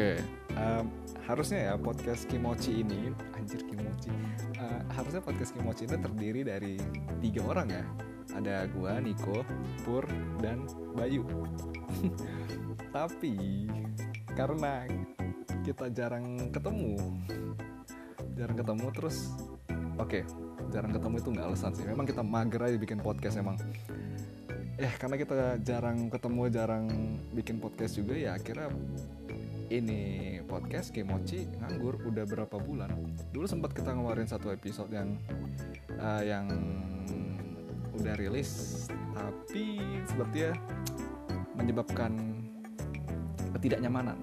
Oke, 0.00 0.16
um, 0.56 0.88
harusnya 1.28 1.60
ya 1.60 1.74
podcast 1.76 2.24
Kimochi 2.24 2.80
ini, 2.80 3.12
anjir 3.36 3.60
Kimochi, 3.68 4.08
uh, 4.56 4.80
harusnya 4.96 5.20
podcast 5.20 5.52
Kimochi 5.52 5.84
ini 5.84 6.00
terdiri 6.00 6.40
dari 6.40 6.80
tiga 7.20 7.44
orang 7.44 7.68
ya. 7.68 7.84
Ada 8.32 8.64
gua, 8.72 8.96
Niko, 8.96 9.44
Pur, 9.84 10.08
dan 10.40 10.64
Bayu. 10.96 11.20
Tapi 12.96 13.68
karena 14.32 14.88
kita 15.68 15.92
jarang 15.92 16.48
ketemu, 16.48 16.96
jarang 18.40 18.56
ketemu 18.56 18.86
terus, 18.96 19.36
oke, 20.00 20.24
jarang 20.72 20.96
ketemu 20.96 21.14
itu 21.20 21.28
nggak 21.28 21.44
alasan 21.44 21.76
sih. 21.76 21.84
Memang 21.84 22.08
kita 22.08 22.24
mager 22.24 22.72
aja 22.72 22.80
bikin 22.80 23.04
podcast 23.04 23.36
emang. 23.36 23.60
Eh 24.80 24.96
karena 24.96 25.20
kita 25.20 25.60
jarang 25.60 26.08
ketemu, 26.08 26.48
jarang 26.48 26.88
bikin 27.36 27.60
podcast 27.60 28.00
juga 28.00 28.16
ya 28.16 28.40
akhirnya 28.40 28.72
ini 29.70 30.42
podcast 30.50 30.90
Kimochi 30.90 31.46
nganggur 31.46 32.02
udah 32.02 32.26
berapa 32.26 32.58
bulan? 32.58 32.90
Dulu 33.30 33.46
sempat 33.46 33.70
kita 33.70 33.94
ngeluarin 33.94 34.26
satu 34.26 34.50
episode 34.50 34.90
yang 34.90 35.14
uh, 35.94 36.22
yang 36.26 36.50
udah 37.94 38.14
rilis 38.18 38.84
tapi 39.14 39.78
sepertinya 40.10 40.58
menyebabkan 41.54 42.18
ketidaknyamanan. 43.54 44.18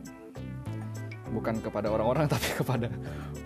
Bukan 1.32 1.64
kepada 1.64 1.96
orang-orang 1.96 2.28
tapi 2.36 2.52
kepada 2.52 2.92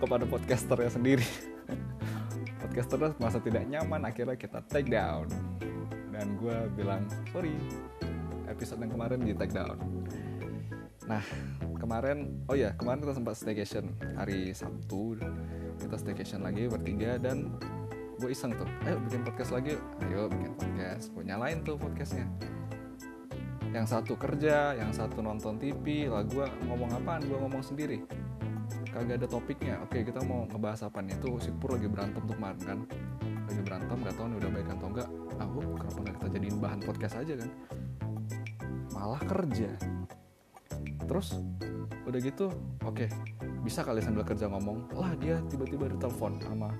kepada 0.02 0.24
podcasternya 0.26 0.90
sendiri. 0.90 1.26
Podcaster 2.66 3.14
masa 3.22 3.38
tidak 3.38 3.62
nyaman 3.70 4.02
akhirnya 4.02 4.34
kita 4.34 4.58
take 4.66 4.90
down. 4.90 5.30
Dan 6.10 6.34
gue 6.34 6.56
bilang 6.74 7.06
sorry 7.30 7.54
episode 8.50 8.82
yang 8.82 8.90
kemarin 8.90 9.22
di 9.22 9.34
take 9.38 9.54
down. 9.54 9.78
Nah 11.06 11.22
kemarin 11.82 12.46
oh 12.46 12.54
ya 12.54 12.70
kemarin 12.78 13.02
kita 13.02 13.18
sempat 13.18 13.34
staycation. 13.34 13.90
Hari 14.14 14.54
Sabtu 14.54 15.18
kita 15.82 15.98
staycation 15.98 16.46
lagi 16.46 16.70
bertiga 16.70 17.18
dan 17.18 17.50
gue 18.22 18.30
iseng 18.30 18.54
tuh 18.54 18.70
ayo 18.86 19.02
bikin 19.02 19.26
podcast 19.26 19.50
lagi 19.50 19.74
ayo 20.06 20.30
bikin 20.30 20.54
podcast. 20.54 21.10
Gue 21.10 21.26
nyalain 21.26 21.58
tuh 21.66 21.74
podcastnya. 21.74 22.30
Yang 23.74 23.98
satu 23.98 24.14
kerja 24.14 24.78
yang 24.78 24.94
satu 24.94 25.18
nonton 25.26 25.58
TV 25.58 26.06
lah 26.06 26.22
gue 26.22 26.46
ngomong 26.70 27.02
apaan? 27.02 27.26
Gue 27.26 27.42
ngomong 27.42 27.66
sendiri. 27.66 28.06
Kagak 28.94 29.18
ada 29.18 29.26
topiknya. 29.26 29.82
Oke 29.82 30.06
kita 30.06 30.22
mau 30.22 30.46
ngebahas 30.46 30.86
apa 30.86 31.02
nih 31.02 31.18
tuh 31.18 31.42
si 31.42 31.50
Pur 31.50 31.74
lagi 31.74 31.90
berantem 31.90 32.22
tuh 32.22 32.36
kemarin 32.38 32.62
kan? 32.62 32.78
Lagi 33.50 33.62
berantem 33.66 33.96
gak 34.06 34.14
tau 34.14 34.30
nih 34.30 34.38
udah 34.38 34.50
baik 34.54 34.68
atau 34.70 34.86
enggak 34.86 35.08
ah 35.42 35.48
kenapa 35.50 35.98
nggak 35.98 36.14
kita 36.14 36.28
jadiin 36.38 36.56
bahan 36.62 36.80
podcast 36.86 37.14
aja 37.18 37.34
kan? 37.42 37.50
Malah 38.94 39.22
kerja 39.26 40.01
terus 41.12 41.36
udah 42.08 42.20
gitu 42.24 42.48
oke 42.80 43.04
okay, 43.04 43.08
bisa 43.60 43.84
kali 43.84 44.00
sambil 44.00 44.24
kerja 44.24 44.48
ngomong. 44.48 44.96
Lah 44.96 45.12
dia 45.20 45.36
tiba-tiba 45.52 45.92
ditelepon 45.92 46.40
sama 46.40 46.72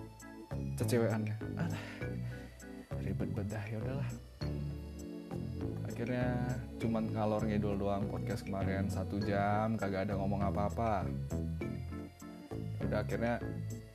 ceceweannya. 0.81 1.37
Alah 1.61 1.85
ribet 3.05 3.29
bedah 3.37 3.65
ya 3.69 3.77
udahlah. 3.77 4.11
Akhirnya 5.85 6.49
cuman 6.81 7.13
ngalor 7.13 7.45
ngidul 7.45 7.77
doang 7.77 8.09
podcast 8.09 8.49
kemarin 8.49 8.89
satu 8.89 9.21
jam 9.21 9.77
kagak 9.77 10.09
ada 10.09 10.17
ngomong 10.17 10.49
apa-apa. 10.49 11.05
Udah 12.89 13.05
akhirnya 13.05 13.37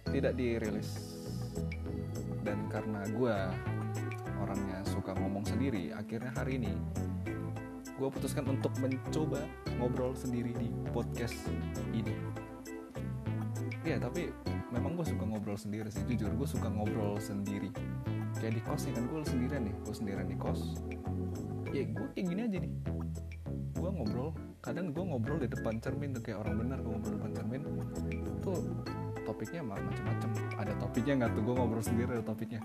tidak 0.05 0.37
dirilis. 0.37 1.17
Dan 2.45 2.69
karena 2.69 3.01
gue 3.09 3.37
orangnya 4.37 4.85
suka 4.85 5.17
ngomong 5.17 5.49
sendiri 5.49 5.89
akhirnya 5.97 6.29
hari 6.37 6.61
ini 6.61 6.71
gue 7.97 8.09
putuskan 8.13 8.45
untuk 8.45 8.69
mencoba 8.77 9.41
ngobrol 9.81 10.13
sendiri 10.13 10.53
di 10.53 10.69
podcast 10.93 11.33
ini. 11.89 12.13
Ya 13.81 13.97
tapi 13.97 14.29
memang 14.69 14.93
gue 14.93 15.05
suka 15.09 15.25
ngobrol 15.25 15.57
sendiri 15.57 15.89
sih. 15.89 16.05
Jujur 16.05 16.29
gue 16.37 16.47
suka 16.47 16.69
ngobrol 16.69 17.17
sendiri. 17.17 17.73
Kayak 18.37 18.53
di 18.53 18.61
kos 18.61 18.85
nih 18.85 18.93
kan 18.93 19.03
gue 19.09 19.19
sendirian 19.25 19.61
nih 19.65 19.75
gue 19.81 19.95
sendirian 19.97 20.27
di 20.29 20.37
kos. 20.37 20.77
Ya 21.73 21.83
gue 21.89 22.07
kayak 22.13 22.25
gini 22.29 22.41
aja 22.45 22.57
nih. 22.61 22.73
Gue 23.73 23.89
ngobrol. 23.89 24.29
Kadang 24.61 24.93
gue 24.93 25.01
ngobrol 25.01 25.41
di 25.41 25.49
depan 25.49 25.81
cermin 25.81 26.13
tuh 26.13 26.21
kayak 26.21 26.45
orang 26.45 26.53
benar 26.61 26.77
gue 26.85 26.91
ngobrol 26.93 27.11
di 27.11 27.17
depan 27.17 27.33
cermin. 27.33 27.61
Tuh 28.45 28.59
topiknya 29.25 29.65
macam-macam 29.65 30.29
ada 30.61 30.73
topiknya 30.77 31.13
nggak 31.25 31.31
tuh? 31.33 31.41
Gue 31.41 31.55
ngobrol 31.57 31.81
sendiri 31.81 32.13
ada 32.13 32.25
topiknya. 32.29 32.61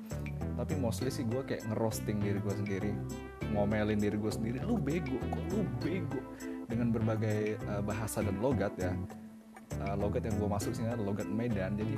Tapi 0.61 0.77
mostly 0.77 1.09
sih 1.09 1.25
gue 1.25 1.41
kayak 1.41 1.65
ngerosting 1.73 2.21
diri 2.21 2.37
gue 2.37 2.55
sendiri 2.55 2.93
ngomelin 3.53 4.01
diri 4.01 4.17
gue 4.17 4.33
sendiri 4.33 4.59
lu 4.65 4.81
bego 4.81 5.17
kok 5.21 5.43
lu 5.53 5.61
bego? 5.79 6.21
Dengan 6.67 6.89
berbagai 6.89 7.61
uh, 7.69 7.83
bahasa 7.85 8.25
dan 8.25 8.41
logat 8.41 8.73
ya. 8.81 8.97
Uh, 9.81 9.95
logat 9.97 10.25
yang 10.25 10.37
gue 10.41 10.49
masuk 10.49 10.73
sini 10.73 10.89
adalah 10.89 11.13
logat 11.13 11.29
Medan. 11.29 11.77
Jadi 11.77 11.95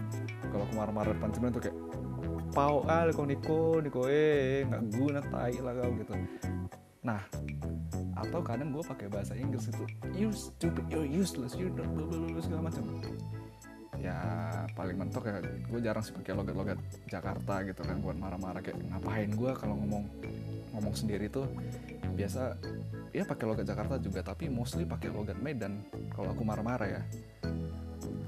kalau 0.51 0.67
kemarin-kemarin 0.75 1.11
depan 1.15 1.31
cermin 1.31 1.53
tuh 1.55 1.63
kayak 1.63 1.77
pau 2.55 2.87
ah 2.87 3.07
kok 3.11 3.27
Niko 3.27 3.83
Niko 3.83 4.07
eh 4.07 4.63
nggak 4.67 4.83
guna 4.95 5.21
tai 5.31 5.59
lah 5.59 5.73
kau 5.79 5.91
gitu. 5.99 6.15
Nah 7.03 7.23
atau 8.15 8.41
kadang 8.41 8.71
gue 8.71 8.83
pakai 8.87 9.11
bahasa 9.11 9.35
Inggris 9.35 9.69
itu 9.69 9.85
you 10.15 10.31
stupid 10.31 10.87
you're 10.87 11.07
useless 11.07 11.59
you 11.59 11.67
don't 11.75 11.93
blah 11.99 12.07
blah 12.07 12.31
blah 12.31 12.43
segala 12.43 12.71
macam 12.71 12.83
ya 14.05 14.21
paling 14.77 15.01
mentok 15.01 15.25
ya 15.33 15.41
gue 15.41 15.81
jarang 15.81 16.05
sih 16.05 16.13
pakai 16.13 16.37
logat-logat 16.37 16.77
Jakarta 17.09 17.65
gitu 17.65 17.81
kan 17.81 17.97
buat 18.05 18.21
marah-marah 18.21 18.61
kayak 18.61 18.77
ngapain 18.93 19.33
gue 19.33 19.51
kalau 19.57 19.81
ngomong 19.81 20.05
ngomong 20.77 20.93
sendiri 20.93 21.33
tuh? 21.33 21.49
Biasa 22.13 22.53
ya 23.17 23.25
pakai 23.25 23.45
logat 23.49 23.65
Jakarta 23.65 23.97
juga 23.97 24.21
tapi 24.21 24.53
mostly 24.53 24.85
pakai 24.85 25.09
logat 25.09 25.41
Medan 25.41 25.81
kalau 26.13 26.37
aku 26.37 26.45
marah-marah 26.45 27.01
ya. 27.01 27.03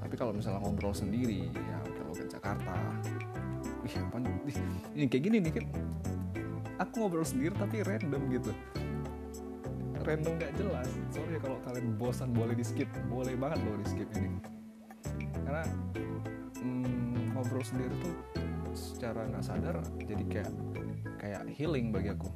Tapi 0.00 0.14
kalau 0.16 0.32
misalnya 0.32 0.64
ngobrol 0.64 0.96
sendiri 0.96 1.44
ya 1.52 1.76
pakai 1.84 2.04
logat 2.08 2.28
Jakarta. 2.32 2.74
Ih 3.84 3.94
apa 4.00 4.16
ini 4.96 5.06
kayak 5.12 5.24
gini 5.28 5.36
nih 5.44 5.52
kan 5.60 5.64
aku 6.80 7.04
ngobrol 7.04 7.26
sendiri 7.28 7.52
tapi 7.52 7.84
random 7.84 8.22
gitu. 8.32 8.52
Random 10.08 10.32
gak 10.40 10.56
jelas. 10.56 10.88
Sorry 11.12 11.36
ya 11.36 11.40
kalau 11.44 11.60
kalian 11.68 12.00
bosan 12.00 12.32
boleh 12.32 12.56
di 12.56 12.64
skip 12.64 12.88
boleh 13.12 13.36
banget 13.36 13.60
loh 13.60 13.76
di 13.76 13.86
skip 13.92 14.08
ini 14.16 14.55
karena 15.46 15.62
hmm, 16.58 17.38
ngobrol 17.38 17.62
sendiri 17.62 17.94
tuh 18.02 18.14
secara 18.74 19.24
nggak 19.30 19.44
sadar 19.46 19.78
jadi 20.02 20.24
kayak 20.26 20.52
kayak 21.22 21.42
healing 21.54 21.94
bagi 21.94 22.10
aku. 22.12 22.28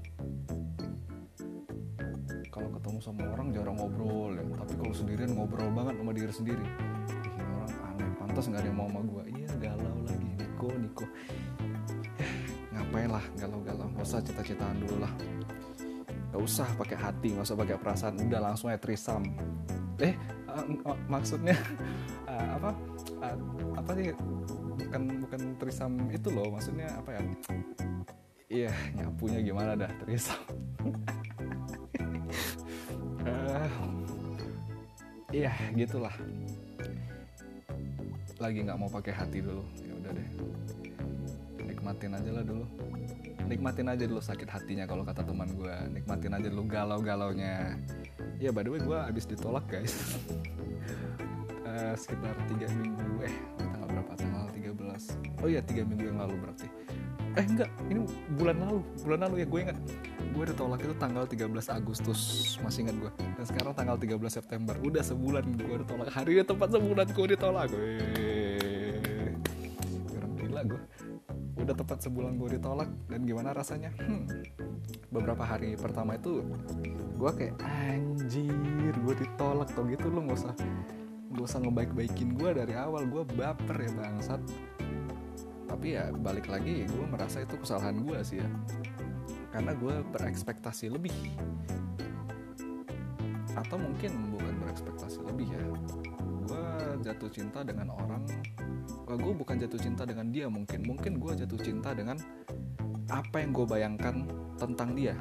Kalau 2.51 2.69
ketemu 2.79 2.99
sama 3.03 3.23
orang 3.35 3.51
jarang 3.51 3.77
ngobrol 3.77 4.35
ya 4.39 4.45
tapi 4.63 4.73
kalau 4.79 4.95
sendirian 4.95 5.31
ngobrol 5.35 5.69
banget 5.75 5.95
sama 5.99 6.13
diri 6.15 6.33
sendiri. 6.33 6.65
Ih, 7.27 7.35
orang 7.43 7.75
aneh 7.93 8.11
pantas 8.17 8.45
nggak 8.47 8.63
ada 8.63 8.69
yang 8.71 8.79
mau 8.79 8.89
sama 8.89 9.01
gue 9.03 9.23
iya 9.37 9.51
galau 9.59 9.99
lagi 10.07 10.29
Niko 10.39 10.69
Niko. 10.79 11.07
Ngapain 12.71 13.11
lah 13.11 13.25
galau-galau. 13.37 13.87
Gak 13.99 14.07
usah 14.07 14.21
cita-citaan 14.23 14.77
dulu 14.81 15.03
lah. 15.03 15.13
Gak 16.31 16.43
usah 16.43 16.69
pakai 16.79 16.97
hati 16.97 17.29
gak 17.35 17.45
usah 17.45 17.59
pakai 17.59 17.77
perasaan. 17.77 18.15
Udah 18.23 18.41
langsung 18.41 18.71
aja 18.71 18.81
trisam. 18.81 19.27
Eh 20.01 20.15
uh, 20.49 20.65
uh, 20.89 20.99
maksudnya 21.07 21.59
uh, 22.27 22.49
apa 22.57 22.90
apa 23.77 23.91
sih? 23.97 24.13
Bukan 24.81 25.03
bukan 25.29 25.41
trisam 25.61 25.93
itu 26.09 26.29
loh 26.33 26.49
maksudnya 26.53 26.89
apa 26.97 27.11
ya? 27.15 27.23
Iya 28.51 28.73
nyapunya 28.97 29.39
gimana 29.45 29.77
dah 29.77 29.91
trisam. 30.03 30.41
Uh, 33.23 33.71
iya 35.45 35.53
gitulah. 35.77 36.13
Lagi 38.41 38.65
nggak 38.65 38.79
mau 38.81 38.89
pakai 38.89 39.13
hati 39.13 39.39
dulu 39.45 39.63
ya 39.85 39.93
udah 40.01 40.11
deh. 40.17 40.29
Nikmatin 41.61 42.17
aja 42.17 42.31
lah 42.35 42.45
dulu. 42.45 42.65
Nikmatin 43.47 43.87
aja 43.91 44.05
dulu 44.07 44.23
sakit 44.23 44.49
hatinya 44.49 44.87
kalau 44.89 45.05
kata 45.05 45.27
teman 45.27 45.51
gue 45.55 45.75
nikmatin 45.93 46.33
aja 46.35 46.49
dulu 46.49 46.65
galau-galaunya. 46.67 47.77
Ya 48.41 48.49
by 48.51 48.65
the 48.65 48.73
way 48.73 48.81
gue 48.81 48.99
abis 48.99 49.29
ditolak 49.29 49.69
guys 49.69 49.93
uh, 51.71 51.95
sekitar 51.95 52.35
tiga 52.51 52.67
minggu. 52.75 53.23
Eh 53.23 53.35
tanggal 53.55 53.85
berapa? 53.87 54.13
Tanggal 54.19 54.45
13 54.51 55.41
oh 55.41 55.49
iya 55.49 55.61
tiga 55.63 55.83
minggu 55.87 56.05
yang 56.11 56.19
lalu 56.19 56.35
berarti. 56.43 56.67
Eh 57.39 57.47
enggak. 57.47 57.71
Ini 57.87 58.01
bulan 58.35 58.57
lalu. 58.59 58.79
Bulan 59.07 59.19
lalu 59.29 59.35
ya 59.43 59.47
gue 59.47 59.61
ingat. 59.63 59.79
Gue 60.35 60.45
ditolak 60.47 60.81
itu 60.83 60.95
tanggal 60.99 61.25
13 61.27 61.47
Agustus. 61.79 62.21
Masih 62.61 62.87
ingat 62.87 62.97
gue 62.99 63.11
dan 63.39 63.45
sekarang 63.47 63.73
tanggal 63.75 63.97
13 63.97 64.19
September. 64.29 64.75
Udah 64.83 65.03
sebulan 65.07 65.45
gue 65.55 65.77
ditolak 65.87 66.11
hari 66.11 66.43
tepat 66.43 66.69
sebulan 66.75 67.07
gue 67.15 67.27
ditolak 67.37 67.67
gue 67.71 67.91
orang 70.17 70.33
gila 70.41 70.63
gue 70.67 70.81
udah 71.61 71.75
tepat 71.77 71.99
sebulan 72.03 72.33
gue 72.41 72.57
ditolak 72.57 72.89
dan 73.07 73.21
gimana 73.23 73.53
rasanya? 73.53 73.93
Hmm, 74.01 74.27
beberapa 75.13 75.45
hari 75.45 75.77
pertama 75.77 76.17
itu 76.17 76.43
gue 77.15 77.31
kayak 77.37 77.55
anjir 77.63 78.95
gue 78.97 79.15
ditolak. 79.15 79.69
Tau 79.71 79.87
gitu 79.87 80.09
lo 80.11 80.25
nggak 80.27 80.39
usah 80.41 80.55
gak 81.31 81.47
usah 81.47 81.63
ngebaik-baikin 81.63 82.35
gue 82.35 82.51
dari 82.55 82.75
awal. 82.75 83.07
Gue 83.07 83.23
baper 83.23 83.77
ya 83.79 83.91
bangsat. 83.95 84.43
Tapi 85.71 85.87
ya 85.95 86.11
balik 86.11 86.51
lagi 86.51 86.83
gue 86.83 87.07
merasa 87.07 87.47
itu 87.47 87.55
kesalahan 87.55 88.03
gue 88.03 88.19
sih 88.27 88.43
ya. 88.43 88.49
Karena 89.55 89.75
gue 89.75 89.95
berekspektasi 90.11 90.91
lebih. 90.91 91.15
Atau 93.55 93.79
mungkin 93.79 94.35
bukan 94.35 94.55
berekspektasi 94.67 95.23
lebih 95.27 95.49
ya. 95.55 95.63
Gue 96.51 96.67
jatuh 97.07 97.31
cinta 97.31 97.63
dengan 97.63 97.95
orang. 97.95 98.27
Gue 99.07 99.35
bukan 99.35 99.59
jatuh 99.59 99.79
cinta 99.79 100.03
dengan 100.03 100.31
dia 100.35 100.51
mungkin. 100.51 100.83
Mungkin 100.83 101.23
gue 101.23 101.33
jatuh 101.47 101.59
cinta 101.63 101.95
dengan 101.95 102.19
apa 103.11 103.43
yang 103.43 103.51
gue 103.51 103.67
bayangkan 103.67 104.27
tentang 104.59 104.95
dia. 104.95 105.15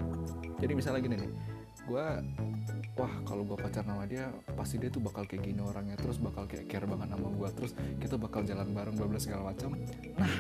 Jadi 0.62 0.74
misalnya 0.78 1.02
gini 1.02 1.16
nih 1.26 1.32
gue 1.90 2.06
wah 3.00 3.14
kalau 3.24 3.48
gue 3.48 3.56
pacar 3.56 3.88
sama 3.88 4.04
dia 4.04 4.28
pasti 4.60 4.76
dia 4.76 4.92
tuh 4.92 5.00
bakal 5.00 5.24
kayak 5.24 5.48
gini 5.48 5.64
orangnya 5.64 5.96
terus 5.96 6.20
bakal 6.20 6.44
kayak 6.44 6.68
care 6.68 6.84
banget 6.84 7.08
sama 7.16 7.32
gue 7.32 7.50
terus 7.56 7.72
kita 7.96 8.20
bakal 8.20 8.44
jalan 8.44 8.68
bareng 8.76 8.96
bla 9.00 9.08
bla 9.08 9.20
segala 9.24 9.56
macam. 9.56 9.80
Nah 10.20 10.34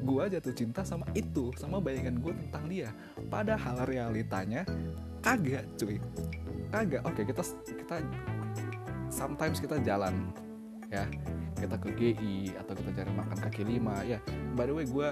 gue 0.00 0.22
jatuh 0.32 0.54
cinta 0.56 0.80
sama 0.88 1.04
itu 1.12 1.52
sama 1.60 1.84
bayangan 1.84 2.16
gue 2.16 2.32
tentang 2.32 2.64
dia. 2.64 2.88
Padahal 3.28 3.84
realitanya 3.84 4.64
kagak 5.20 5.68
cuy. 5.76 6.00
Kagak. 6.72 7.04
Oke 7.04 7.28
kita 7.28 7.44
kita 7.76 7.96
sometimes 9.12 9.60
kita 9.60 9.76
jalan 9.84 10.32
ya. 10.88 11.04
Kita 11.58 11.74
ke 11.76 11.90
GI 11.92 12.54
atau 12.54 12.72
kita 12.72 13.02
cari 13.02 13.12
makan 13.12 13.38
kaki 13.44 13.62
lima 13.68 14.00
ya. 14.08 14.16
By 14.56 14.64
the 14.64 14.72
way 14.72 14.88
gue 14.88 15.08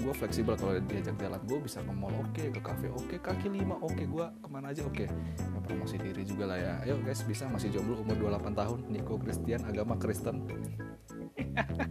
gue 0.00 0.14
fleksibel 0.16 0.54
kalau 0.56 0.72
diajak 0.80 1.16
jalan. 1.20 1.40
Gue 1.44 1.58
bisa 1.60 1.84
ke 1.84 1.92
mall 1.92 2.16
oke 2.16 2.32
okay, 2.32 2.48
ke 2.48 2.60
cafe 2.60 2.88
oke 2.88 3.04
okay, 3.06 3.18
kaki 3.20 3.48
lima 3.52 3.76
oke 3.78 3.92
okay, 3.92 4.04
gue 4.08 4.26
ke 4.40 4.48
mana 4.48 4.72
aja 4.72 4.82
oke. 4.84 5.04
Okay. 5.04 5.08
ya 5.36 5.60
promosi 5.62 5.96
diri 6.00 6.22
juga 6.24 6.44
lah 6.50 6.58
ya. 6.58 6.74
Ayo 6.88 6.96
guys 7.04 7.20
bisa 7.22 7.46
masih 7.46 7.68
jomblo 7.70 8.00
umur 8.00 8.16
28 8.32 8.56
tahun 8.56 8.78
Niko 8.88 9.14
Christian 9.20 9.60
agama 9.68 9.94
Kristen. 10.00 10.48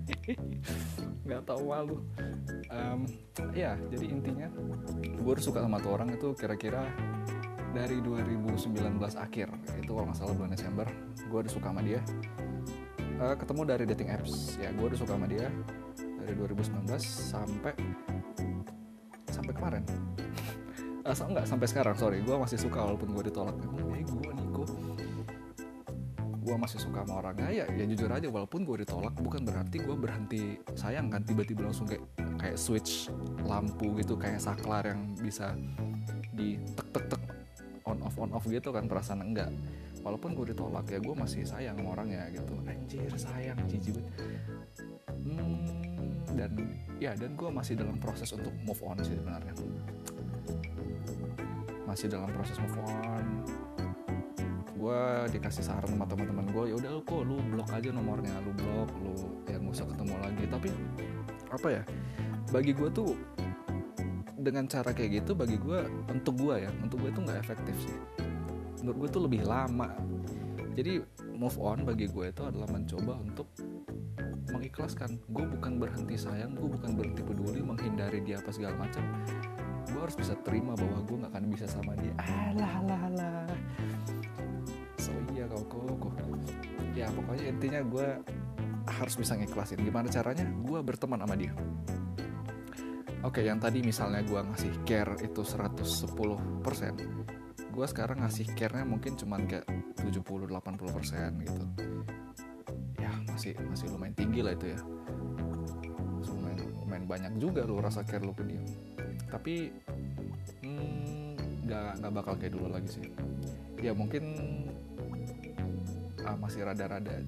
Nggak 1.25 1.41
tahu 1.45 1.63
malu. 1.69 1.97
Um, 2.73 3.05
ya 3.53 3.77
jadi 3.93 4.05
intinya 4.09 4.47
gue 4.99 5.33
suka 5.37 5.61
sama 5.61 5.77
tuh 5.77 5.93
orang 5.93 6.09
itu 6.13 6.33
kira-kira 6.33 6.85
dari 7.69 8.01
2019 8.01 8.97
akhir 9.13 9.47
itu 9.77 9.91
kalau 9.93 10.09
nggak 10.09 10.17
salah 10.17 10.33
bulan 10.33 10.57
Desember 10.57 10.89
gue 11.29 11.39
udah 11.45 11.53
suka 11.53 11.69
sama 11.69 11.81
dia. 11.85 12.01
Uh, 13.19 13.35
ketemu 13.35 13.61
dari 13.67 13.83
dating 13.83 14.09
apps 14.15 14.55
ya 14.57 14.71
gue 14.71 14.85
udah 14.89 14.95
suka 14.95 15.19
sama 15.19 15.27
dia 15.27 15.51
dari 16.29 16.37
2019 16.37 16.93
sampai 17.01 17.73
sampai 19.33 19.53
kemarin. 19.57 19.83
Uh, 20.99 21.15
so, 21.15 21.23
enggak 21.25 21.47
sampai 21.47 21.65
sekarang 21.65 21.95
sorry. 21.95 22.19
Gue 22.21 22.35
masih 22.35 22.59
suka 22.59 22.83
walaupun 22.83 23.15
gue 23.15 23.31
ditolak. 23.31 23.55
Emang 23.55 23.97
eh, 23.97 24.03
gue 24.03 24.29
Niko 24.35 24.67
gue 26.43 26.55
masih 26.59 26.75
suka 26.75 27.07
sama 27.07 27.23
orangnya. 27.23 27.49
Ya 27.49 27.65
ya 27.71 27.87
jujur 27.87 28.11
aja 28.11 28.27
walaupun 28.27 28.67
gue 28.67 28.83
ditolak 28.83 29.15
bukan 29.15 29.47
berarti 29.47 29.79
gue 29.79 29.95
berhenti 29.95 30.41
sayang 30.75 31.07
kan? 31.07 31.23
Tiba-tiba 31.23 31.71
langsung 31.71 31.87
kayak 31.87 32.03
kayak 32.35 32.59
switch 32.59 33.07
lampu 33.47 33.95
gitu 33.95 34.19
kayak 34.19 34.43
saklar 34.43 34.85
yang 34.85 35.15
bisa 35.17 35.55
di 36.35 36.59
tek 36.75 36.87
tek 36.91 37.05
tek 37.15 37.23
on 37.87 38.03
off 38.03 38.19
on 38.19 38.29
off 38.35 38.45
gitu 38.45 38.69
kan 38.69 38.85
perasaan 38.85 39.23
enggak. 39.23 39.49
Walaupun 40.03 40.35
gue 40.35 40.51
ditolak 40.51 40.83
ya 40.93 40.99
gue 40.99 41.15
masih 41.15 41.47
sayang 41.47 41.79
sama 41.79 41.95
orangnya 41.95 42.27
gitu. 42.35 42.53
Anjir 42.67 43.07
sayang 43.15 43.57
jijik 43.71 44.03
hmm, 45.23 45.78
dan 46.35 46.51
ya 47.01 47.15
dan 47.17 47.33
gue 47.33 47.49
masih 47.49 47.73
dalam 47.79 47.97
proses 47.97 48.29
untuk 48.35 48.53
move 48.61 48.81
on 48.85 48.97
sih 49.01 49.15
sebenarnya. 49.17 49.53
Masih 51.85 52.07
dalam 52.11 52.29
proses 52.33 52.57
move 52.61 52.77
on. 52.85 53.25
Gue 54.79 55.01
dikasih 55.35 55.63
saran 55.65 55.91
sama 55.91 56.07
teman-teman 56.07 56.47
gue 56.49 56.63
ya 56.71 56.75
udah 56.79 56.91
kok 57.03 57.21
lu 57.27 57.35
blok 57.51 57.69
aja 57.75 57.89
nomornya 57.91 58.31
lu 58.41 58.51
blok 58.55 58.89
lu 59.03 59.13
ya 59.49 59.59
nggak 59.59 59.73
usah 59.73 59.87
ketemu 59.89 60.15
lagi. 60.21 60.43
Tapi 60.47 60.69
apa 61.49 61.67
ya 61.67 61.83
bagi 62.49 62.71
gue 62.73 62.89
tuh 62.93 63.11
dengan 64.39 64.65
cara 64.71 64.95
kayak 64.95 65.23
gitu 65.23 65.35
bagi 65.35 65.59
gue 65.59 65.83
untuk 66.07 66.33
gue 66.39 66.63
ya 66.63 66.71
untuk 66.79 67.03
gue 67.03 67.09
itu 67.11 67.21
nggak 67.21 67.39
efektif 67.43 67.75
sih. 67.83 67.97
Menurut 68.81 68.97
gue 69.05 69.09
tuh 69.11 69.21
lebih 69.27 69.41
lama. 69.43 69.91
Jadi 70.79 71.03
move 71.35 71.59
on 71.59 71.83
bagi 71.83 72.07
gue 72.07 72.31
itu 72.31 72.43
adalah 72.47 72.71
mencoba 72.71 73.19
untuk 73.19 73.51
mengikhlaskan. 74.59 75.15
Gue 75.31 75.47
bukan 75.47 75.79
berhenti 75.79 76.19
sayang 76.19 76.51
gue 76.59 76.67
bukan 76.67 76.91
berhenti 76.99 77.23
peduli 77.23 77.63
menghindari 77.63 78.19
dia 78.19 78.43
apa 78.43 78.51
segala 78.51 78.75
macam. 78.75 79.01
Gue 79.87 80.01
harus 80.03 80.19
bisa 80.19 80.35
terima 80.43 80.75
bahwa 80.75 80.99
gue 81.07 81.15
nggak 81.15 81.31
akan 81.31 81.45
bisa 81.47 81.65
sama 81.65 81.95
dia. 81.95 82.11
Alah 82.19 82.73
alah 82.83 83.01
alah. 83.07 83.47
So 84.99 85.15
iya 85.31 85.47
kau 85.47 85.63
kok 85.63 86.13
ya 86.91 87.07
pokoknya 87.15 87.55
intinya 87.55 87.79
gue 87.87 88.07
harus 88.99 89.15
bisa 89.15 89.39
ngiklasin. 89.39 89.79
Gimana 89.79 90.11
caranya? 90.11 90.43
Gue 90.67 90.83
berteman 90.83 91.23
sama 91.23 91.39
dia. 91.39 91.55
Oke, 93.19 93.43
yang 93.43 93.59
tadi 93.59 93.83
misalnya 93.83 94.23
gue 94.23 94.39
ngasih 94.39 94.71
care 94.87 95.11
itu 95.19 95.43
110%, 95.43 95.83
gue 97.67 97.85
sekarang 97.91 98.23
ngasih 98.23 98.47
care-nya 98.55 98.87
mungkin 98.87 99.19
cuman 99.19 99.43
kayak 99.43 99.67
70-80% 100.07 101.43
gitu. 101.43 101.63
Masih 103.39 103.55
masih 103.71 103.87
lumayan 103.95 104.11
tinggi 104.19 104.43
lah 104.43 104.51
itu 104.51 104.75
ya. 104.75 104.79
Lumayan, 106.27 106.59
lumayan 106.83 107.05
banyak 107.07 107.33
juga 107.39 107.63
lo 107.63 107.79
rasa 107.79 108.03
care 108.03 108.19
lo 108.19 108.35
ke 108.35 108.43
dia. 108.43 108.59
Tapi 109.31 109.71
hmm, 110.67 111.63
nggak 111.63 112.03
nggak 112.03 112.11
bakal 112.19 112.35
kayak 112.35 112.51
dulu 112.59 112.67
lagi 112.67 112.99
sih. 112.99 113.07
Ya 113.79 113.95
mungkin 113.95 114.35
ah, 116.27 116.35
masih 116.35 116.67
rada-rada 116.67 117.23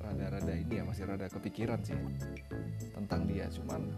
rada-rada 0.00 0.52
ini 0.56 0.80
ya 0.80 0.84
masih 0.88 1.04
rada 1.04 1.28
kepikiran 1.28 1.84
sih 1.84 2.00
tentang 2.96 3.28
dia 3.28 3.44
cuman 3.52 3.92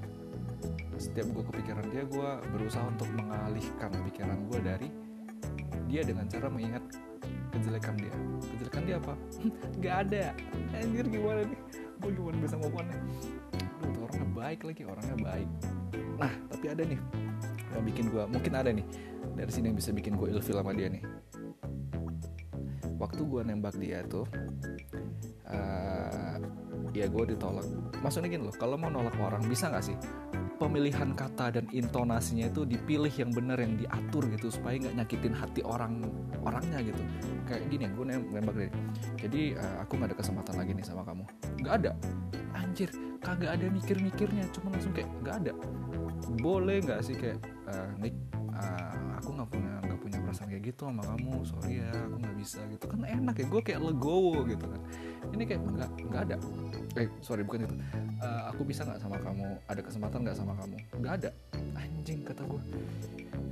setiap 0.98 1.26
gue 1.30 1.44
kepikiran 1.54 1.86
dia 1.90 2.02
gue 2.02 2.30
berusaha 2.50 2.82
untuk 2.82 3.08
mengalihkan 3.14 3.90
pikiran 4.10 4.38
gue 4.50 4.58
dari 4.58 4.88
dia 5.86 6.02
dengan 6.02 6.26
cara 6.26 6.50
mengingat 6.50 6.82
kejelekan 7.54 7.94
dia. 7.96 8.14
Kejelekan 8.54 8.82
dia 8.84 8.96
apa? 8.98 9.14
Nggak 9.78 9.94
ada. 10.08 10.24
Anjir 10.74 11.06
gimana 11.06 11.42
nih? 11.46 11.60
Gue 12.02 12.10
gimana 12.12 12.36
bisa 12.42 12.56
move 12.58 12.76
on 12.76 12.86
tuh 12.90 14.00
orangnya 14.04 14.26
baik 14.32 14.60
lagi 14.64 14.82
orangnya 14.86 15.16
baik. 15.20 15.48
Nah 16.16 16.32
tapi 16.50 16.66
ada 16.70 16.82
nih 16.86 17.00
yang 17.74 17.84
bikin 17.84 18.04
gue 18.06 18.22
mungkin 18.30 18.52
ada 18.54 18.70
nih 18.70 18.86
dari 19.34 19.50
sini 19.50 19.74
yang 19.74 19.78
bisa 19.78 19.90
bikin 19.90 20.14
gue 20.14 20.28
ilfil 20.30 20.56
sama 20.56 20.72
dia 20.72 20.88
nih. 20.90 21.02
Waktu 22.98 23.20
gue 23.26 23.40
nembak 23.42 23.74
dia 23.76 24.06
tuh 24.06 24.24
uh, 25.50 26.36
ya 26.94 27.06
gue 27.10 27.24
ditolak. 27.34 27.66
Maksudnya 28.00 28.28
gini 28.30 28.44
loh 28.46 28.54
kalau 28.54 28.78
mau 28.78 28.88
nolak 28.88 29.18
orang 29.18 29.42
bisa 29.50 29.66
nggak 29.68 29.84
sih 29.84 29.96
pemilihan 30.64 31.12
kata 31.12 31.60
dan 31.60 31.68
intonasinya 31.76 32.48
itu 32.48 32.64
dipilih 32.64 33.12
yang 33.12 33.28
benar 33.36 33.60
yang 33.60 33.76
diatur 33.76 34.24
gitu 34.32 34.48
supaya 34.48 34.80
nggak 34.80 34.96
nyakitin 34.96 35.36
hati 35.36 35.60
orang 35.60 36.00
orangnya 36.40 36.80
gitu. 36.80 37.02
Kayak 37.44 37.68
gini 37.68 37.84
gue 37.92 38.04
nembak 38.08 38.56
deh 38.56 38.72
jadi 39.20 39.60
uh, 39.60 39.76
aku 39.84 40.00
nggak 40.00 40.08
ada 40.08 40.16
kesempatan 40.16 40.54
lagi 40.56 40.72
nih 40.72 40.86
sama 40.88 41.04
kamu. 41.04 41.24
Nggak 41.60 41.74
ada. 41.84 41.92
Anjir 42.56 42.88
kagak 43.20 43.60
ada 43.60 43.66
mikir-mikirnya. 43.68 44.48
Cuma 44.56 44.72
langsung 44.72 44.96
kayak 44.96 45.12
nggak 45.20 45.36
ada. 45.44 45.52
Boleh 46.40 46.80
nggak 46.80 47.00
sih 47.04 47.12
kayak 47.12 47.44
uh, 47.68 47.92
Nick 48.00 48.16
uh, 48.56 49.20
aku 49.20 49.36
nggak 49.36 49.48
punya 49.52 49.72
nggak 49.84 50.00
punya 50.00 50.18
perasaan 50.24 50.48
kayak 50.48 50.64
gitu 50.72 50.82
sama 50.88 51.02
kamu. 51.04 51.32
Sorry 51.44 51.84
ya 51.84 51.92
aku 51.92 52.16
nggak 52.24 52.36
bisa 52.40 52.60
gitu. 52.72 52.84
Kan 52.88 53.04
enak 53.04 53.36
ya 53.36 53.46
gue 53.52 53.60
kayak 53.60 53.80
legowo 53.84 54.48
gitu 54.48 54.64
kan 54.64 54.80
ini 55.32 55.42
kayak 55.48 55.60
nggak 55.64 55.90
nggak 56.10 56.22
ada. 56.28 56.36
Eh 56.98 57.08
sorry 57.24 57.42
bukan 57.46 57.64
itu. 57.64 57.76
Uh, 58.20 58.42
aku 58.52 58.62
bisa 58.66 58.84
nggak 58.84 59.00
sama 59.00 59.16
kamu? 59.22 59.46
Ada 59.70 59.80
kesempatan 59.80 60.18
nggak 60.26 60.36
sama 60.36 60.52
kamu? 60.58 60.76
Nggak 61.00 61.12
ada. 61.22 61.30
Anjing 61.78 62.20
kata 62.26 62.42
gue 62.44 62.62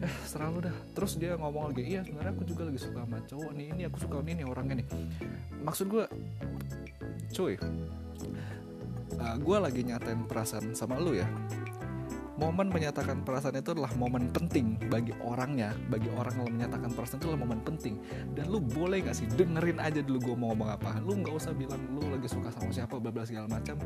eh 0.02 0.14
selalu 0.26 0.66
dah. 0.66 0.76
Terus 0.98 1.12
dia 1.16 1.38
ngomong 1.38 1.70
lagi 1.70 1.82
iya 1.86 2.02
sebenarnya 2.02 2.32
aku 2.34 2.44
juga 2.44 2.66
lagi 2.68 2.80
suka 2.82 3.06
sama 3.06 3.18
cowok 3.24 3.52
nih. 3.54 3.66
Ini 3.72 3.82
aku 3.88 3.98
suka 4.02 4.20
ini 4.26 4.42
nih 4.42 4.46
orangnya 4.46 4.74
nih. 4.82 4.86
Maksud 5.62 5.86
gue 5.88 6.04
cuy 7.32 7.56
uh, 9.22 9.36
gue 9.38 9.56
lagi 9.56 9.80
nyatain 9.86 10.26
perasaan 10.26 10.74
sama 10.74 10.98
lu 10.98 11.16
ya 11.16 11.26
momen 12.42 12.75
menyatakan 12.75 13.22
perasaan 13.22 13.62
itu 13.62 13.70
adalah 13.70 13.94
momen 13.94 14.26
penting 14.34 14.75
bagi 14.90 15.14
orangnya. 15.22 15.70
Bagi 15.87 16.11
orang 16.11 16.42
yang 16.42 16.50
menyatakan 16.58 16.90
perasaan 16.90 17.22
itu 17.22 17.30
adalah 17.30 17.42
momen 17.46 17.61
penting. 17.62 17.94
Dan 18.34 18.50
lu 18.50 18.58
boleh 18.58 19.06
gak 19.06 19.14
sih 19.14 19.30
dengerin 19.30 19.78
aja 19.78 20.02
dulu 20.02 20.18
gue 20.32 20.34
mau 20.34 20.50
ngomong 20.50 20.75
apa. 20.75 20.99
Lu 21.06 21.14
nggak 21.22 21.34
usah 21.38 21.54
bilang 21.54 21.78
lu 21.94 22.02
lagi 22.11 22.26
suka 22.26 22.50
sama 22.50 22.75
siapa 22.75 22.99
bla 22.99 23.22
segala 23.22 23.46
macam. 23.46 23.78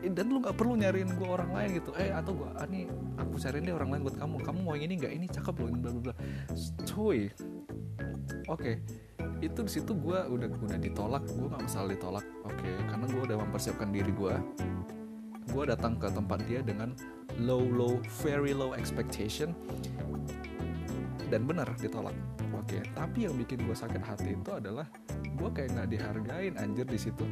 Dan 0.00 0.24
lu 0.32 0.40
nggak 0.40 0.56
perlu 0.56 0.80
nyariin 0.80 1.12
gue 1.12 1.28
orang 1.28 1.52
lain 1.52 1.68
gitu. 1.76 1.92
Eh 2.00 2.08
atau 2.08 2.32
gue 2.32 2.48
ah, 2.56 2.64
nih 2.64 2.88
aku 3.20 3.36
cariin 3.36 3.68
deh 3.68 3.74
orang 3.76 3.90
lain 3.92 4.02
buat 4.08 4.16
kamu. 4.16 4.36
Kamu 4.40 4.58
mau 4.64 4.72
yang 4.72 4.88
ini 4.88 4.94
nggak? 4.96 5.12
Ini 5.12 5.26
cakep 5.28 5.54
loh 5.60 5.68
ini 5.68 5.78
bla 5.84 5.90
bla 5.92 6.02
bla. 6.10 6.14
Cuy. 6.88 7.28
Oke. 8.48 8.56
Okay. 8.56 8.76
itu 9.40 9.64
di 9.64 9.72
situ 9.72 9.96
gue 9.96 10.16
udah 10.16 10.48
udah 10.48 10.78
ditolak. 10.80 11.24
Gue 11.28 11.48
nggak 11.52 11.62
masalah 11.68 11.88
ditolak. 11.92 12.24
Oke. 12.48 12.64
Okay. 12.64 12.72
karena 12.88 13.04
gue 13.04 13.22
udah 13.28 13.36
mempersiapkan 13.44 13.88
diri 13.92 14.12
gue 14.16 14.34
gue 15.50 15.64
datang 15.66 15.98
ke 15.98 16.06
tempat 16.10 16.38
dia 16.46 16.62
dengan 16.62 16.94
low 17.40 17.64
low 17.64 17.96
very 18.20 18.52
low 18.52 18.76
expectation. 18.76 19.56
Dan 21.30 21.46
benar 21.46 21.72
ditolak. 21.80 22.14
Oke 22.54 22.84
tapi 22.92 23.26
yang 23.26 23.34
bikin 23.34 23.64
gue 23.64 23.74
sakit 23.74 24.02
hati 24.04 24.36
itu 24.36 24.50
adalah 24.52 24.86
gue 25.16 25.50
kayak 25.50 25.74
nggak 25.74 25.88
dihargain 25.90 26.54
anjir 26.60 26.86
di 26.86 26.98
situ. 27.00 27.24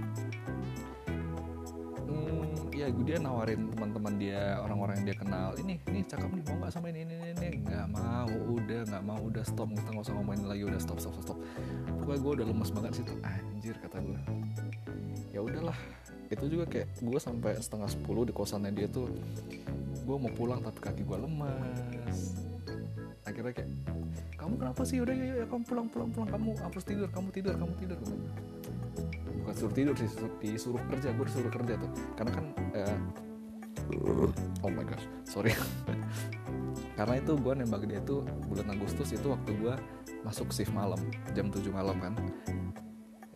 Hmm, 2.08 2.72
ya 2.72 2.88
gue 2.88 3.04
dia 3.04 3.20
nawarin 3.20 3.68
teman-teman 3.76 4.16
dia 4.16 4.56
orang-orang 4.64 5.02
yang 5.02 5.12
dia 5.12 5.18
kenal 5.20 5.52
ini 5.60 5.76
ini 5.92 6.00
cakep 6.08 6.30
nih 6.32 6.42
mau 6.48 6.56
nggak 6.64 6.72
sama 6.72 6.88
ini 6.88 7.04
ini 7.04 7.14
ini 7.36 7.48
nggak 7.68 7.86
mau 7.92 8.32
udah 8.48 8.80
nggak 8.88 9.04
mau 9.04 9.20
udah 9.20 9.44
stop 9.44 9.68
kita 9.76 9.92
nggak 9.92 10.04
usah 10.08 10.14
ngomongin 10.16 10.48
lagi 10.48 10.62
udah 10.64 10.80
stop 10.80 10.96
stop 10.96 11.12
stop, 11.20 11.36
stop. 11.36 11.38
pokoknya 12.00 12.20
gue 12.24 12.32
udah 12.40 12.46
lemes 12.48 12.70
banget 12.72 12.92
situ. 12.96 13.12
Anjir 13.20 13.76
kata 13.76 14.00
gue 14.00 14.20
ya 15.36 15.40
udahlah. 15.44 15.76
Itu 16.28 16.44
juga 16.48 16.64
kayak 16.68 16.88
gue 17.00 17.20
sampai 17.20 17.60
setengah 17.60 17.88
sepuluh 17.92 18.24
di 18.24 18.32
kosannya 18.32 18.72
dia 18.72 18.88
tuh 18.88 19.08
gue 20.08 20.16
mau 20.16 20.32
pulang 20.32 20.64
tapi 20.64 20.80
kaki 20.80 21.02
gue 21.04 21.18
lemas. 21.20 22.32
Akhirnya 23.28 23.52
kayak 23.52 23.70
kamu 24.40 24.54
kenapa 24.56 24.82
sih? 24.88 25.04
Udah 25.04 25.12
ya, 25.12 25.44
kamu 25.44 25.62
pulang 25.68 25.86
pulang 25.92 26.08
pulang. 26.08 26.28
Kamu 26.32 26.48
harus 26.64 26.84
tidur 26.88 27.08
kamu 27.12 27.28
tidur 27.28 27.52
kamu 27.60 27.74
tidur. 27.76 27.98
Bukan 29.44 29.54
suruh 29.54 29.74
tidur 29.76 29.94
sih 30.00 30.08
disuruh, 30.08 30.32
disuruh 30.40 30.82
kerja 30.88 31.12
gue 31.12 31.24
disuruh 31.28 31.52
kerja 31.52 31.74
tuh. 31.76 31.90
Karena 32.16 32.30
kan 32.32 32.44
eh, 32.72 32.98
oh 34.64 34.72
my 34.72 34.84
gosh 34.88 35.04
sorry. 35.28 35.52
Karena 36.98 37.20
itu 37.20 37.36
gue 37.36 37.52
nembak 37.52 37.84
dia 37.84 38.00
tuh 38.02 38.24
bulan 38.48 38.72
Agustus 38.72 39.12
itu 39.12 39.28
waktu 39.28 39.60
gue 39.60 39.74
masuk 40.24 40.50
shift 40.50 40.72
malam 40.72 40.98
jam 41.36 41.52
7 41.52 41.68
malam 41.68 42.00
kan. 42.00 42.16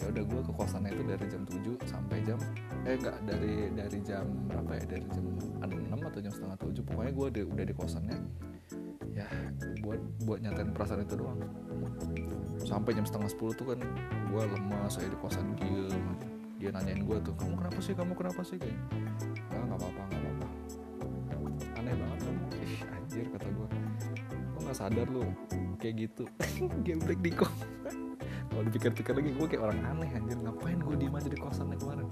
Ya 0.00 0.08
udah 0.08 0.24
gue 0.24 0.40
ke 0.40 0.52
kosannya 0.56 0.96
itu 0.96 1.04
dari 1.04 1.26
jam 1.28 1.44
7 1.44 1.78
sampai 1.84 2.24
jam 2.24 2.40
eh 2.82 2.98
enggak 2.98 3.16
dari 3.22 3.70
dari 3.70 3.98
jam 4.02 4.26
berapa 4.50 4.70
ya? 4.74 4.84
Dari 4.98 5.06
jam 5.06 5.24
6 5.92 6.10
atau 6.10 6.20
jam 6.24 6.32
setengah 6.34 6.56
7 6.58 6.88
pokoknya 6.88 7.12
gue 7.14 7.26
udah, 7.30 7.44
udah 7.54 7.64
di 7.68 7.74
kosannya. 7.76 8.18
Ya 9.12 9.28
buat 9.84 10.00
buat 10.26 10.38
nyatain 10.42 10.74
perasaan 10.74 11.06
itu 11.06 11.14
doang. 11.14 11.38
Sampai 12.66 12.98
jam 12.98 13.06
setengah 13.06 13.30
10 13.30 13.58
tuh 13.58 13.66
kan 13.70 13.78
gue 14.32 14.42
lemas 14.42 14.98
saya 14.98 15.06
di 15.06 15.18
kosan 15.20 15.54
diem 15.60 16.06
dia 16.58 16.70
nanyain 16.70 17.02
gue 17.02 17.18
tuh 17.22 17.34
kamu 17.38 17.54
kenapa 17.58 17.78
sih? 17.78 17.94
Kamu 17.94 18.12
kenapa 18.18 18.40
sih? 18.42 18.56
Kayak 18.58 18.78
nggak 19.50 19.62
nggak 19.62 19.78
apa-apa 19.78 20.02
nggak 20.02 20.20
apa-apa. 20.22 20.46
Aneh 21.78 21.94
banget 21.94 22.18
kamu 22.26 22.42
ih 22.62 22.80
anjir 22.86 23.26
kata 23.30 23.48
gue 23.50 23.68
lo 24.52 24.58
nggak 24.62 24.76
sadar 24.78 25.06
lu 25.06 25.22
kayak 25.78 26.10
gitu. 26.10 26.24
Gameplay 26.86 27.14
Diko 27.18 27.46
kalau 28.52 28.68
dipikir-pikir 28.68 29.16
lagi 29.16 29.30
gue 29.32 29.46
kayak 29.48 29.62
orang 29.64 29.80
aneh 29.86 30.10
anjir. 30.12 30.36
Ngapain 30.36 30.78
gue 30.82 30.94
diem 30.98 31.14
aja 31.14 31.28
di 31.30 31.38
kosannya 31.38 31.76
kemarin 31.78 32.06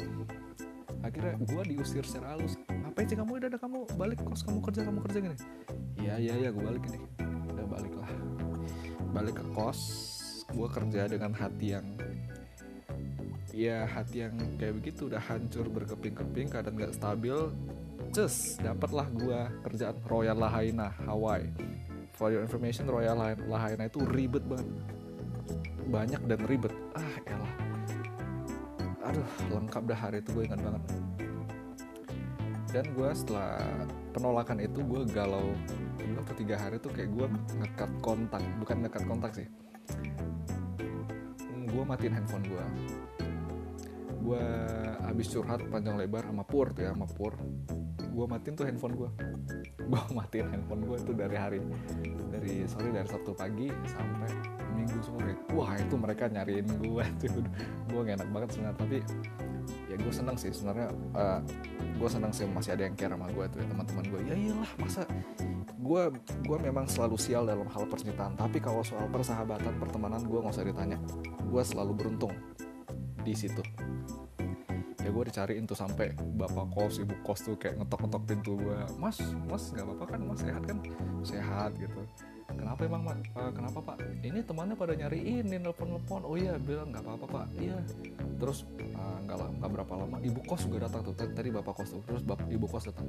akhirnya 1.10 1.34
gue 1.42 1.62
diusir 1.74 2.04
secara 2.06 2.38
halus. 2.38 2.54
Ngapain 2.70 3.06
sih 3.10 3.18
kamu? 3.18 3.30
Udah 3.42 3.48
ada 3.50 3.58
kamu 3.58 3.78
balik 3.98 4.18
kos 4.22 4.46
kamu 4.46 4.58
kerja 4.62 4.80
kamu 4.86 4.98
kerja 5.10 5.18
gini. 5.18 5.36
Iya 5.98 6.14
iya 6.22 6.34
iya 6.46 6.48
gue 6.54 6.62
balik 6.62 6.82
ini. 6.86 6.98
Udah 7.50 7.66
balik 7.66 7.94
lah. 7.98 8.10
Balik 9.10 9.34
ke 9.42 9.44
kos 9.50 9.80
gue 10.54 10.68
kerja 10.70 11.02
dengan 11.10 11.34
hati 11.34 11.66
yang 11.74 11.86
ya 13.50 13.90
hati 13.90 14.30
yang 14.30 14.38
kayak 14.56 14.78
begitu. 14.78 15.10
Udah 15.10 15.18
hancur 15.18 15.66
berkeping-keping 15.66 16.46
keadaan 16.46 16.78
gak 16.78 16.94
stabil. 16.94 17.36
Cus 18.14 18.62
dapatlah 18.62 19.10
gue 19.10 19.40
kerjaan 19.66 19.98
Royal 20.06 20.38
Lahaina 20.38 20.94
Hawaii. 21.10 21.50
For 22.14 22.30
your 22.30 22.46
information 22.46 22.86
Royal 22.86 23.18
Lahaina 23.50 23.90
itu 23.90 23.98
ribet 24.06 24.46
banget. 24.46 24.70
Banyak 25.90 26.22
dan 26.30 26.40
ribet. 26.46 26.70
Ah 26.94 27.14
elah 27.26 27.59
aduh 29.10 29.26
lengkap 29.50 29.82
dah 29.90 29.98
hari 29.98 30.22
itu 30.22 30.30
gue 30.30 30.44
ingat 30.46 30.60
banget. 30.62 30.82
Dan 32.70 32.84
gue 32.94 33.10
setelah 33.10 33.58
penolakan 34.14 34.62
itu 34.62 34.78
gue 34.86 35.02
galau 35.10 35.50
dua 35.98 36.22
atau 36.22 36.34
tiga 36.38 36.54
hari 36.54 36.78
tuh 36.78 36.94
kayak 36.94 37.10
gue 37.10 37.26
ngekat 37.58 37.90
kontak 37.98 38.42
bukan 38.62 38.76
ngekat 38.86 39.02
kontak 39.10 39.32
sih. 39.34 39.46
Gue 41.70 41.82
matiin 41.82 42.14
handphone 42.14 42.46
gue 42.46 42.64
gue 44.20 44.44
abis 45.08 45.26
curhat 45.32 45.60
panjang 45.72 45.96
lebar 45.96 46.28
sama 46.28 46.44
Pur 46.44 46.70
tuh 46.76 46.84
ya 46.84 46.92
sama 46.92 47.08
Pur. 47.08 47.34
Gue 48.10 48.26
matiin 48.26 48.54
tuh 48.58 48.66
handphone 48.66 48.94
gue 48.98 49.10
gue 49.90 50.02
matiin 50.12 50.46
handphone 50.50 50.82
gue 50.86 50.98
tuh 51.02 51.14
dari 51.16 51.36
hari 51.38 51.58
dari 52.28 52.68
sorry 52.68 52.92
dari 52.92 53.08
Sabtu 53.08 53.32
pagi 53.32 53.70
sampai 53.88 54.30
Minggu 54.70 54.98
sore 55.02 55.34
wah 55.50 55.74
itu 55.78 55.94
mereka 55.96 56.28
nyariin 56.28 56.68
gue 56.78 57.04
tuh. 57.22 57.44
Gue 57.88 58.00
gak 58.04 58.20
enak 58.20 58.28
banget 58.30 58.48
sebenarnya 58.54 58.76
tapi 58.76 58.98
ya 59.86 59.96
gue 59.98 60.12
seneng 60.14 60.36
sih 60.38 60.50
sebenarnya 60.54 60.88
uh, 61.14 61.38
gue 61.98 62.08
seneng 62.10 62.30
sih 62.30 62.46
masih 62.46 62.74
ada 62.78 62.86
yang 62.86 62.94
care 62.94 63.14
sama 63.14 63.26
gue 63.30 63.44
tuh 63.50 63.58
ya 63.62 63.66
teman-teman 63.66 64.04
gue 64.06 64.20
ya 64.30 64.34
iyalah 64.38 64.70
masa 64.78 65.02
gue 65.80 66.02
gue 66.46 66.58
memang 66.60 66.86
selalu 66.86 67.16
sial 67.16 67.48
dalam 67.48 67.66
hal 67.72 67.88
percintaan. 67.88 68.36
Tapi 68.36 68.60
kalau 68.60 68.84
soal 68.84 69.08
persahabatan 69.08 69.80
pertemanan 69.80 70.20
gue 70.22 70.38
nggak 70.38 70.54
usah 70.54 70.66
ditanya. 70.66 70.98
Gue 71.48 71.62
selalu 71.64 71.92
beruntung 71.96 72.34
di 73.20 73.36
situ 73.36 73.60
gue 75.20 75.28
dicariin 75.28 75.68
tuh 75.68 75.76
sampai 75.76 76.16
bapak 76.16 76.72
kos 76.72 76.96
ibu 76.96 77.12
kos 77.20 77.44
tuh 77.44 77.52
kayak 77.60 77.76
ngetok-ngetok 77.76 78.24
pintu 78.24 78.56
gue 78.56 78.72
mas 78.96 79.20
mas 79.44 79.68
nggak 79.68 79.84
apa-apa 79.84 80.04
kan? 80.16 80.20
Mas 80.24 80.40
sehat 80.40 80.62
kan? 80.64 80.78
Sehat 81.20 81.70
gitu. 81.76 82.00
Kenapa 82.56 82.80
emang 82.88 83.04
mas? 83.04 83.20
Uh, 83.36 83.52
kenapa 83.52 83.78
pak? 83.84 83.96
Ini 84.24 84.40
temannya 84.48 84.80
pada 84.80 84.96
nyariin 84.96 85.44
nih 85.44 85.60
nelpon 85.60 85.92
nelpon 85.92 86.24
oh 86.24 86.40
iya 86.40 86.56
bilang 86.56 86.88
nggak 86.88 87.04
apa-apa 87.04 87.26
pak. 87.28 87.46
Iya. 87.52 87.76
Terus 88.40 88.64
nggak 88.96 89.36
uh, 89.36 89.52
nggak 89.60 89.70
berapa 89.76 89.92
lama 89.92 90.16
ibu 90.24 90.40
kos 90.48 90.64
juga 90.64 90.88
datang 90.88 91.04
tuh 91.04 91.12
tadi 91.12 91.52
bapak 91.52 91.74
kos 91.76 91.92
tuh. 91.92 92.02
Terus 92.08 92.22
bapak 92.24 92.48
ibu 92.48 92.64
kos 92.64 92.88
datang. 92.88 93.04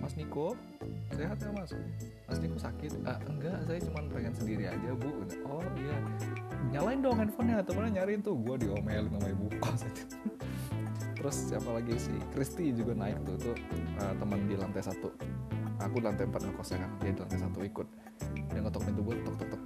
Mas 0.00 0.16
Niko 0.16 0.56
sehat 1.12 1.36
nggak 1.36 1.52
mas? 1.52 1.70
Mas 2.32 2.38
Niko 2.40 2.56
sakit. 2.56 2.96
Ah, 3.04 3.20
enggak 3.28 3.60
saya 3.68 3.76
cuma 3.84 4.00
pengen 4.08 4.32
sendiri 4.32 4.72
aja 4.72 4.90
bu. 4.96 5.20
Oh 5.52 5.60
iya. 5.76 6.00
Nyalain 6.72 7.04
dong 7.04 7.20
handphonenya 7.20 7.60
temennya 7.60 8.00
nyariin 8.00 8.24
tuh. 8.24 8.40
Gue 8.40 8.56
diomelin 8.56 9.12
sama 9.12 9.28
ibu 9.28 9.52
kos 9.60 9.84
terus 11.22 11.54
siapa 11.54 11.70
lagi 11.70 11.94
sih? 11.94 12.18
Kristi 12.34 12.74
juga 12.74 12.98
naik 12.98 13.22
tuh 13.22 13.38
tuh 13.38 13.54
uh, 14.02 14.10
teman 14.18 14.42
di 14.50 14.58
lantai 14.58 14.82
satu. 14.82 15.14
Aku 15.78 16.02
di 16.02 16.04
lantai 16.10 16.26
empat 16.26 16.42
ngekosnya 16.50 16.82
kan 16.82 16.90
dia 16.98 17.14
di 17.14 17.20
lantai 17.22 17.38
satu 17.38 17.58
ikut. 17.62 17.86
Dia 18.50 18.58
ngetok 18.58 18.82
pintu 18.90 19.00
gue 19.06 19.14
tok 19.22 19.34
tok 19.38 19.48
tok. 19.54 19.62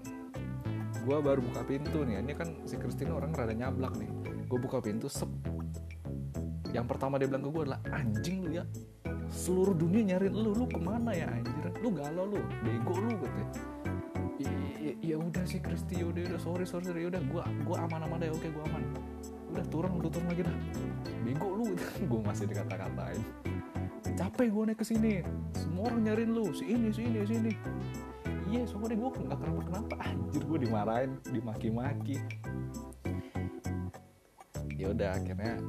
Gue 1.08 1.16
baru 1.24 1.40
buka 1.40 1.64
pintu 1.64 2.04
nih 2.04 2.20
ini 2.20 2.36
kan 2.36 2.60
si 2.68 2.76
Kristi 2.76 3.08
orang 3.08 3.32
rada 3.32 3.56
nyablak 3.56 3.96
nih. 3.96 4.10
Gue 4.44 4.58
buka 4.60 4.84
pintu 4.84 5.08
sep. 5.08 5.32
Yang 6.76 6.86
pertama 6.92 7.16
dia 7.16 7.24
bilang 7.24 7.40
ke 7.40 7.48
gue 7.48 7.62
adalah 7.72 7.80
anjing 7.88 8.44
lu 8.44 8.60
ya 8.60 8.64
seluruh 9.32 9.72
dunia 9.72 10.12
nyariin 10.12 10.36
lu 10.36 10.52
lu 10.52 10.68
ke 10.68 10.76
mana 10.76 11.16
ya 11.16 11.24
anjir? 11.32 11.72
Lu 11.80 11.88
galau 11.88 12.36
lu 12.36 12.40
bego 12.60 13.00
lu 13.00 13.16
gitu 13.16 13.64
ya 15.06 15.16
udah 15.22 15.44
sih 15.46 15.62
Kristi 15.62 16.02
ya 16.02 16.06
udah 16.10 16.34
udah 16.34 16.40
sorry 16.42 16.66
sorry 16.66 16.84
sorry 16.90 17.06
udah 17.06 17.22
gue 17.22 17.42
gue 17.62 17.76
aman 17.78 18.10
aman 18.10 18.18
deh 18.18 18.30
oke 18.30 18.48
gue 18.50 18.64
aman 18.74 18.82
udah 19.56 19.66
turun 19.72 19.92
udah 19.96 20.10
turun 20.12 20.26
lagi 20.28 20.42
dah. 20.44 20.56
Bego 21.24 21.48
lu. 21.56 21.66
Gue 22.10 22.20
masih 22.20 22.44
dikata-katain. 22.44 23.20
Capek 24.16 24.48
gue 24.48 24.64
naik 24.72 24.80
ke 24.80 24.86
sini. 24.88 25.20
Semua 25.52 25.92
orang 25.92 26.08
nyariin 26.08 26.32
lu. 26.32 26.48
Si 26.56 26.64
ini 26.64 26.88
si 26.88 27.04
ini 27.04 27.20
si 27.28 27.36
ini. 27.36 27.52
Iya 28.48 28.64
soalnya 28.64 28.96
gue 28.96 29.10
nggak 29.12 29.38
kenapa 29.44 29.60
kenapa? 29.68 29.94
Anjir 30.08 30.42
gue 30.44 30.58
dimarahin 30.64 31.12
dimaki-maki. 31.28 32.16
Ya 34.76 34.92
udah 34.92 35.20
akhirnya 35.20 35.60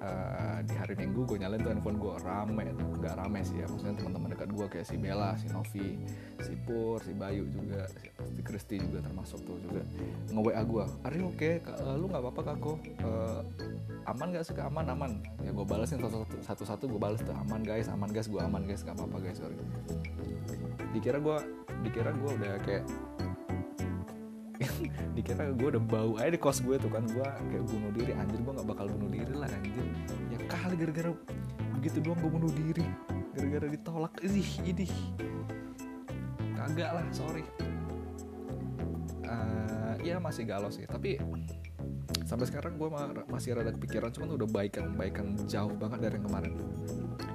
uh, 0.00 0.58
di 0.64 0.74
hari 0.76 0.94
minggu 0.96 1.28
gue 1.28 1.36
nyalain 1.40 1.60
tuh 1.60 1.70
handphone 1.72 1.98
gue 2.00 2.14
rame 2.24 2.62
nggak 3.00 3.14
rame 3.16 3.40
sih 3.44 3.60
ya. 3.60 3.66
Maksudnya 3.68 3.94
teman-teman 3.96 4.28
dekat 4.32 4.48
gue 4.52 4.66
kayak 4.66 4.86
si 4.88 4.96
Bella 4.96 5.30
si 5.36 5.46
Novi 5.52 5.88
si 6.40 6.52
Pur 6.64 7.00
si 7.04 7.12
Bayu 7.12 7.44
juga 7.48 7.88
si 8.32 8.40
Kristi 8.44 8.76
juga 8.80 9.04
termasuk 9.04 9.40
tuh 9.44 9.56
juga 9.60 9.82
nge 10.32 10.40
WA 10.40 10.62
gue 10.64 10.84
Ari 11.04 11.20
oke 11.24 11.36
okay? 11.36 11.54
uh, 11.64 11.96
lu 11.96 12.08
nggak 12.08 12.22
apa-apa 12.24 12.42
kako. 12.54 12.72
Uh, 13.04 13.40
aman 14.08 14.32
gak 14.32 14.44
sih 14.48 14.56
aman 14.56 14.86
aman. 14.90 15.12
Ya 15.44 15.52
gue 15.52 15.66
balesin 15.68 16.00
satu-satu 16.44 16.88
gue 16.88 17.00
balas 17.00 17.20
tuh. 17.20 17.36
Aman 17.36 17.62
guys 17.62 17.88
aman 17.88 18.08
guys. 18.10 18.26
Gue 18.28 18.40
aman 18.40 18.64
guys. 18.64 18.82
Gak 18.82 18.96
apa-apa 18.96 19.20
guys. 19.20 19.38
Sorry. 19.38 19.56
Dikira 20.90 21.20
gue 21.20 21.38
dikira 21.80 22.10
gue 22.12 22.30
udah 22.36 22.54
kayak 22.66 22.84
dikira 25.12 25.52
gue 25.52 25.68
udah 25.76 25.82
bau 25.82 26.16
aja 26.16 26.30
di 26.32 26.40
kos 26.40 26.64
gue 26.64 26.78
tuh 26.80 26.88
kan. 26.88 27.04
Gue 27.10 27.26
kayak 27.26 27.64
bunuh 27.68 27.90
diri. 27.92 28.12
Anjir 28.16 28.40
gue 28.40 28.52
nggak 28.54 28.68
bakal 28.68 28.86
bunuh 28.88 29.10
diri 29.10 29.34
lah 29.34 29.50
anjir. 29.50 29.84
Ya 30.30 30.38
kali 30.48 30.74
gara-gara 30.78 31.10
begitu 31.76 31.98
doang 32.00 32.18
gue 32.22 32.30
bunuh 32.30 32.50
diri. 32.54 32.86
Gara-gara 33.36 33.66
ditolak. 33.68 34.12
Ih 34.24 34.52
ini 34.64 34.86
kagak 36.60 36.90
lah 36.92 37.04
sorry. 37.10 37.44
Uh, 39.24 39.94
ya 40.04 40.20
masih 40.20 40.44
galau 40.44 40.68
sih. 40.68 40.84
Tapi 40.84 41.16
sampai 42.28 42.46
sekarang 42.46 42.76
gue 42.76 42.88
masih 43.32 43.56
rada 43.56 43.72
kepikiran. 43.72 44.12
Cuman 44.12 44.36
udah 44.36 44.48
baikan 44.50 44.92
baikan 44.94 45.34
jauh 45.48 45.72
banget 45.74 45.98
dari 46.08 46.14
yang 46.20 46.26
kemarin. 46.28 46.52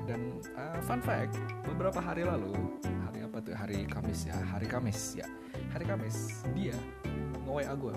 Dan 0.05 0.37
uh, 0.53 0.79
fun 0.85 1.01
fact 1.01 1.33
beberapa 1.65 1.97
hari 1.97 2.21
lalu 2.21 2.53
hari 3.09 3.19
apa 3.25 3.37
tuh? 3.41 3.57
Hari 3.57 3.89
Kamis 3.89 4.29
ya. 4.29 4.37
Hari 4.37 4.67
Kamis 4.69 5.17
ya. 5.17 5.27
Hari 5.73 5.85
Kamis 5.89 6.45
dia 6.53 6.77
nge-WA 7.55 7.71
gue 7.79 7.93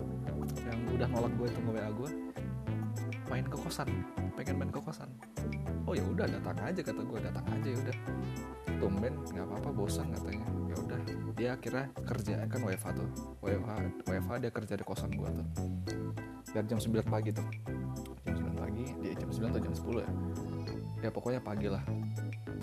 yang 0.71 0.81
udah 0.95 1.09
nolak 1.11 1.33
gue 1.35 1.47
itu 1.51 1.61
nge-WA 1.67 1.91
gue 1.91 2.11
main 3.27 3.43
ke 3.43 3.57
kosan. 3.59 3.91
Pengen 4.39 4.55
main 4.55 4.71
ke 4.71 4.79
kosan. 4.79 5.11
Oh 5.83 5.99
ya 5.99 6.07
udah 6.07 6.31
datang 6.31 6.55
aja 6.63 6.79
kata 6.79 7.03
gue 7.03 7.19
datang 7.19 7.43
aja 7.51 7.67
ya 7.67 7.79
udah. 7.83 7.97
Tumben 8.79 9.15
nggak 9.35 9.47
apa-apa 9.51 9.71
bosan 9.75 10.15
katanya. 10.15 10.47
Ya 10.71 10.77
udah. 10.79 10.99
Dia 11.35 11.49
akhirnya 11.59 11.91
kerja 12.07 12.47
kan 12.47 12.61
WFA 12.63 12.91
tuh. 12.95 13.11
WFA 13.43 13.75
WFA 14.07 14.35
dia 14.39 14.51
kerja 14.55 14.75
di 14.79 14.85
kosan 14.87 15.11
gue 15.11 15.27
tuh. 15.27 15.47
Dari 16.55 16.67
jam 16.71 16.79
9 16.79 17.03
pagi 17.03 17.35
tuh. 17.35 17.47
Jam 18.31 18.35
9 18.39 18.63
pagi 18.63 18.85
dia 19.03 19.13
jam 19.19 19.27
9 19.27 19.43
atau 19.51 19.63
jam 19.67 19.75
10 19.75 20.07
ya? 20.07 20.11
Ya 21.03 21.11
pokoknya 21.11 21.43
pagi 21.43 21.67
lah 21.67 21.83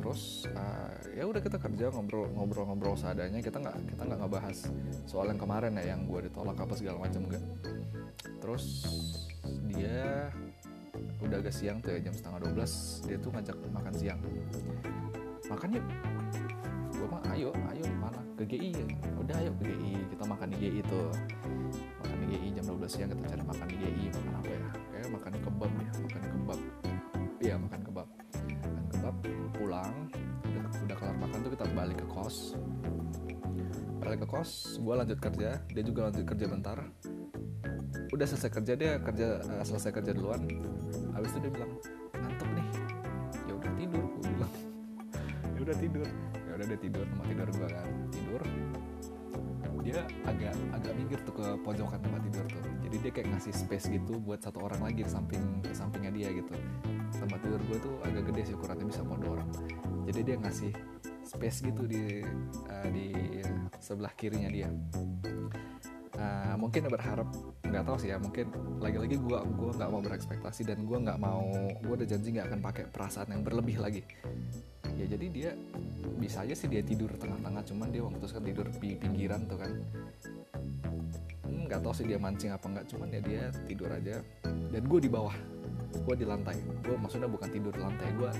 terus 0.06 0.46
uh, 0.54 0.94
ya 1.18 1.26
udah 1.26 1.42
kita 1.42 1.58
kerja 1.58 1.90
ngobrol 1.90 2.30
ngobrol 2.30 2.70
ngobrol 2.70 2.94
seadanya. 2.94 3.42
Kita 3.42 3.58
nggak 3.58 3.98
kita 3.98 4.02
nggak 4.06 4.20
ngebahas 4.22 4.58
soal 5.10 5.34
yang 5.34 5.42
kemarin 5.42 5.74
ya 5.82 5.98
yang 5.98 6.06
gue 6.06 6.30
ditolak 6.30 6.54
apa 6.54 6.78
segala 6.78 7.02
macam 7.02 7.26
enggak 7.26 7.42
terus 8.38 8.86
dia 9.74 10.30
udah 11.26 11.42
agak 11.42 11.50
siang 11.50 11.82
tuh 11.82 11.98
ya 11.98 12.06
jam 12.06 12.14
setengah 12.14 12.54
12 12.54 13.10
dia 13.10 13.18
tuh 13.18 13.32
ngajak 13.34 13.58
makan 13.74 13.94
siang. 13.98 14.20
Makan 15.50 15.70
yuk. 15.74 15.86
Gue 16.94 17.08
mah 17.10 17.22
ayo 17.34 17.50
ayo 17.74 17.86
mana 17.98 18.22
ke 18.38 18.46
GI 18.46 18.70
ya 18.78 18.86
udah 19.18 19.36
ayo 19.42 19.52
ke 19.58 19.74
GI 19.74 19.94
kita 20.14 20.24
makan 20.30 20.48
di 20.54 20.58
GI 20.62 20.82
tuh. 20.86 21.10
Makan 22.06 22.18
di 22.22 22.26
GI 22.38 22.48
jam 22.62 22.66
12 22.70 22.86
siang 22.86 23.10
kita 23.10 23.26
cari 23.34 23.42
makan 23.42 23.66
di 23.74 23.76
GI 23.82 24.04
makan 24.14 24.34
apa 24.38 24.50
ya? 24.54 24.62
Kayak 24.94 25.10
makan 25.18 25.34
kebab 25.42 25.72
ya 25.82 25.92
makan 25.98 26.22
kebab 26.30 26.60
balik 34.16 34.32
ke 34.32 34.36
kos 34.40 34.80
gue 34.80 34.96
lanjut 34.96 35.20
kerja 35.20 35.60
dia 35.60 35.84
juga 35.84 36.08
lanjut 36.08 36.24
kerja 36.24 36.46
bentar. 36.48 36.78
Udah 38.16 38.24
selesai 38.24 38.48
kerja 38.48 38.74
dia 38.80 38.92
kerja 39.04 39.44
uh, 39.44 39.64
selesai 39.68 39.92
kerja 39.92 40.16
duluan. 40.16 40.40
Habis 41.12 41.36
itu 41.36 41.40
dia 41.44 41.52
bilang 41.52 41.72
ngantuk 42.16 42.50
nih. 42.56 42.68
Ya 43.44 43.54
udah 43.60 43.72
tidur 43.76 44.04
gue 44.08 44.24
bilang. 44.24 44.54
Ya 45.52 45.60
udah 45.68 45.76
tidur. 45.76 46.08
Ya 46.32 46.52
udah 46.56 46.66
dia 46.72 46.80
tidur 46.80 47.04
tempat 47.12 47.26
tidur 47.28 47.48
gue 47.52 47.68
kan 47.68 47.88
tidur. 48.08 48.42
Dia 49.84 50.02
agak 50.24 50.54
agak 50.72 50.94
minggir 50.96 51.20
tuh 51.28 51.36
ke 51.36 51.48
pojokan 51.60 52.00
tempat 52.00 52.22
tidur 52.32 52.46
tuh. 52.48 52.64
Jadi 52.88 52.96
dia 53.04 53.12
kayak 53.12 53.28
ngasih 53.36 53.52
space 53.52 53.92
gitu 53.92 54.16
buat 54.24 54.40
satu 54.40 54.64
orang 54.64 54.80
lagi 54.80 55.04
di 55.04 55.12
samping 55.12 55.60
di 55.60 55.76
sampingnya 55.76 56.12
dia 56.16 56.32
gitu. 56.32 56.56
Tempat 57.20 57.40
tidur 57.44 57.60
gue 57.68 57.78
tuh 57.84 57.94
agak 58.08 58.32
gede 58.32 58.42
sih 58.48 58.56
ukurannya 58.56 58.88
bisa 58.88 59.04
mau 59.04 59.20
dua 59.20 59.44
orang 59.44 59.52
jadi 60.06 60.20
dia 60.22 60.36
ngasih 60.38 60.72
space 61.26 61.66
gitu 61.66 61.90
di 61.90 62.22
uh, 62.70 62.88
di 62.94 63.10
sebelah 63.82 64.14
kirinya 64.14 64.50
dia. 64.50 64.70
Uh, 66.16 66.56
mungkin 66.56 66.88
berharap 66.88 67.28
nggak 67.68 67.84
tahu 67.84 67.98
sih 68.00 68.08
ya 68.08 68.16
mungkin 68.16 68.48
lagi-lagi 68.80 69.20
gue 69.20 69.36
gua 69.36 69.72
nggak 69.76 69.90
mau 69.92 70.00
berekspektasi 70.00 70.64
dan 70.64 70.88
gue 70.88 70.96
nggak 70.96 71.20
mau 71.20 71.44
gue 71.84 71.92
udah 71.92 72.08
janji 72.08 72.32
nggak 72.32 72.56
akan 72.56 72.60
pakai 72.64 72.84
perasaan 72.88 73.36
yang 73.36 73.44
berlebih 73.44 73.84
lagi. 73.84 74.02
Ya 74.96 75.12
jadi 75.12 75.28
dia 75.28 75.52
bisa 76.16 76.48
aja 76.48 76.56
sih 76.56 76.72
dia 76.72 76.80
tidur 76.80 77.12
tengah-tengah 77.20 77.68
cuman 77.68 77.88
dia 77.92 78.00
memutuskan 78.00 78.48
tidur 78.48 78.64
di 78.80 78.96
pinggiran 78.96 79.44
tuh 79.44 79.60
kan. 79.60 79.72
Nggak 81.44 81.80
hmm, 81.84 81.86
tahu 81.90 81.94
sih 82.00 82.08
dia 82.08 82.16
mancing 82.16 82.56
apa 82.56 82.64
nggak 82.64 82.86
cuman 82.96 83.08
ya 83.12 83.20
dia 83.20 83.44
tidur 83.68 83.92
aja. 83.92 84.24
Dan 84.72 84.84
gue 84.88 85.00
di 85.04 85.12
bawah 85.12 85.36
gue 86.00 86.16
di 86.16 86.24
lantai. 86.24 86.64
Gue 86.80 86.96
maksudnya 86.96 87.28
bukan 87.28 87.52
tidur 87.52 87.76
di 87.76 87.82
lantai 87.84 88.08
gue 88.16 88.32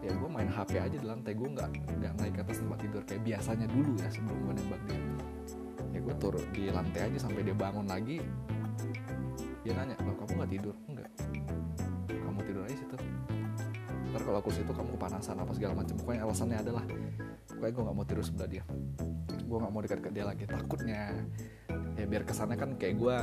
ya 0.00 0.10
gue 0.16 0.28
main 0.32 0.48
HP 0.48 0.80
aja 0.80 0.96
di 0.96 1.04
lantai 1.04 1.36
gue 1.36 1.48
nggak 1.52 1.70
nggak 2.00 2.12
naik 2.16 2.32
ke 2.32 2.40
atas 2.40 2.64
tempat 2.64 2.78
tidur 2.80 3.02
kayak 3.04 3.22
biasanya 3.24 3.66
dulu 3.68 3.92
ya 4.00 4.08
sebelum 4.08 4.38
gue 4.48 4.54
nembak 4.56 4.80
dia. 4.88 5.00
Ya 5.90 5.98
gue 6.00 6.14
turun 6.16 6.44
di 6.56 6.62
lantai 6.72 7.00
aja 7.12 7.18
sampai 7.20 7.40
dia 7.44 7.56
bangun 7.56 7.84
lagi 7.84 8.18
dia 9.60 9.76
nanya 9.76 9.92
lo 10.00 10.16
kamu 10.16 10.32
nggak 10.40 10.50
tidur? 10.56 10.74
Enggak. 10.88 11.10
Kamu 12.08 12.40
tidur 12.48 12.62
aja 12.64 12.76
situ. 12.80 12.96
Ntar 14.10 14.22
kalau 14.24 14.38
aku 14.40 14.50
situ 14.50 14.72
kamu 14.72 14.90
kepanasan 14.96 15.36
apa 15.36 15.52
segala 15.52 15.72
macam 15.76 15.94
pokoknya 16.00 16.20
alasannya 16.24 16.58
adalah 16.64 16.84
pokoknya 17.52 17.72
gue 17.76 17.82
nggak 17.84 17.96
mau 18.00 18.06
tidur 18.08 18.24
sebelah 18.24 18.48
dia. 18.48 18.64
Gue 19.44 19.58
nggak 19.60 19.72
mau 19.72 19.80
dekat 19.84 20.00
ke 20.00 20.10
dia 20.16 20.24
lagi 20.24 20.44
takutnya 20.48 21.12
ya 22.00 22.08
biar 22.08 22.24
kesannya 22.24 22.56
kan 22.56 22.80
kayak 22.80 22.96
gue 22.96 23.16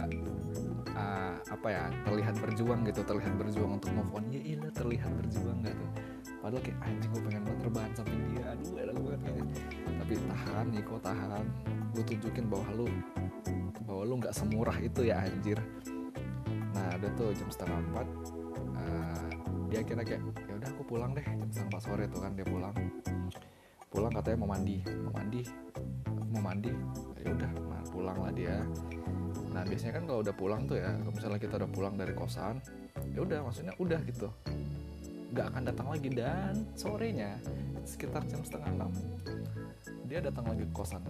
uh, 0.93 1.35
apa 1.41 1.67
ya 1.73 1.89
terlihat 2.05 2.37
berjuang 2.37 2.85
gitu 2.85 3.01
terlihat 3.01 3.33
berjuang 3.33 3.81
untuk 3.81 3.89
move 3.97 4.13
on. 4.13 4.29
Ya 4.29 4.41
iya 4.45 4.69
terlihat 4.69 5.09
berjuang 5.17 5.65
gitu 5.65 5.85
padahal 6.47 6.63
kayak 6.63 6.79
anjing 6.79 7.11
gue 7.11 7.21
pengen 7.27 7.41
banget 7.43 7.61
rebahan 7.67 7.91
samping 7.91 8.23
dia. 8.31 8.43
Aduh 8.55 8.71
enak 8.79 8.95
banget 9.03 9.21
kayaknya. 9.27 9.55
Tapi 9.83 10.13
tahan 10.15 10.65
Niko 10.71 10.95
tahan. 11.03 11.45
Gue 11.91 12.03
tunjukin 12.07 12.45
bahwa 12.47 12.67
lu 12.71 12.87
bahwa 13.83 14.03
lu 14.07 14.13
nggak 14.23 14.31
semurah 14.31 14.77
itu 14.79 15.01
ya 15.03 15.27
anjir. 15.27 15.59
Nah 16.71 16.87
udah 16.95 17.11
tuh 17.19 17.35
jam 17.35 17.51
setengah 17.51 17.83
empat 17.91 18.07
uh, 18.79 19.27
dia 19.67 19.83
kira 19.83 20.07
kayak 20.07 20.23
ya 20.23 20.53
udah 20.55 20.69
aku 20.71 20.83
pulang 20.87 21.11
deh. 21.11 21.25
Jam 21.27 21.47
setengah 21.51 21.67
empat 21.67 21.81
sore 21.83 22.03
tuh 22.07 22.19
kan 22.23 22.31
dia 22.31 22.47
pulang. 22.47 22.75
Pulang 23.91 24.11
katanya 24.15 24.37
mau 24.39 24.49
mandi 24.55 24.77
mau 25.03 25.13
mandi 25.19 25.41
mau 26.31 26.41
mandi. 26.47 26.71
Ya 27.27 27.29
udah 27.35 27.51
nah 27.67 27.83
pulang 27.91 28.17
lah 28.23 28.31
dia. 28.31 28.55
Nah 29.51 29.67
biasanya 29.67 29.99
kan 29.99 30.03
kalau 30.07 30.23
udah 30.23 30.35
pulang 30.39 30.63
tuh 30.63 30.79
ya 30.79 30.95
kalau 30.95 31.11
misalnya 31.11 31.39
kita 31.43 31.59
udah 31.59 31.69
pulang 31.75 31.99
dari 31.99 32.15
kosan 32.15 32.63
ya 33.11 33.19
udah 33.19 33.43
maksudnya 33.43 33.73
udah 33.83 33.99
gitu 34.07 34.31
nggak 35.37 35.47
akan 35.53 35.63
datang 35.69 35.87
lagi. 35.93 36.09
Dan 36.09 36.53
sorenya 36.73 37.37
sekitar 37.85 38.25
jam 38.25 38.41
setengah 38.41 38.73
enam 38.73 38.91
dia 40.09 40.19
datang 40.19 40.49
lagi 40.49 40.65
ke 40.65 40.73
kosan. 40.73 41.03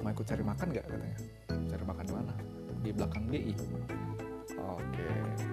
Mau 0.00 0.08
ikut 0.08 0.24
cari 0.24 0.40
makan 0.40 0.66
nggak 0.72 0.84
katanya? 0.88 1.18
Cari 1.68 1.84
makan 1.84 2.04
di 2.08 2.14
mana? 2.16 2.32
Di 2.80 2.90
belakang 2.96 3.24
GI 3.28 3.54
oke 4.60 5.08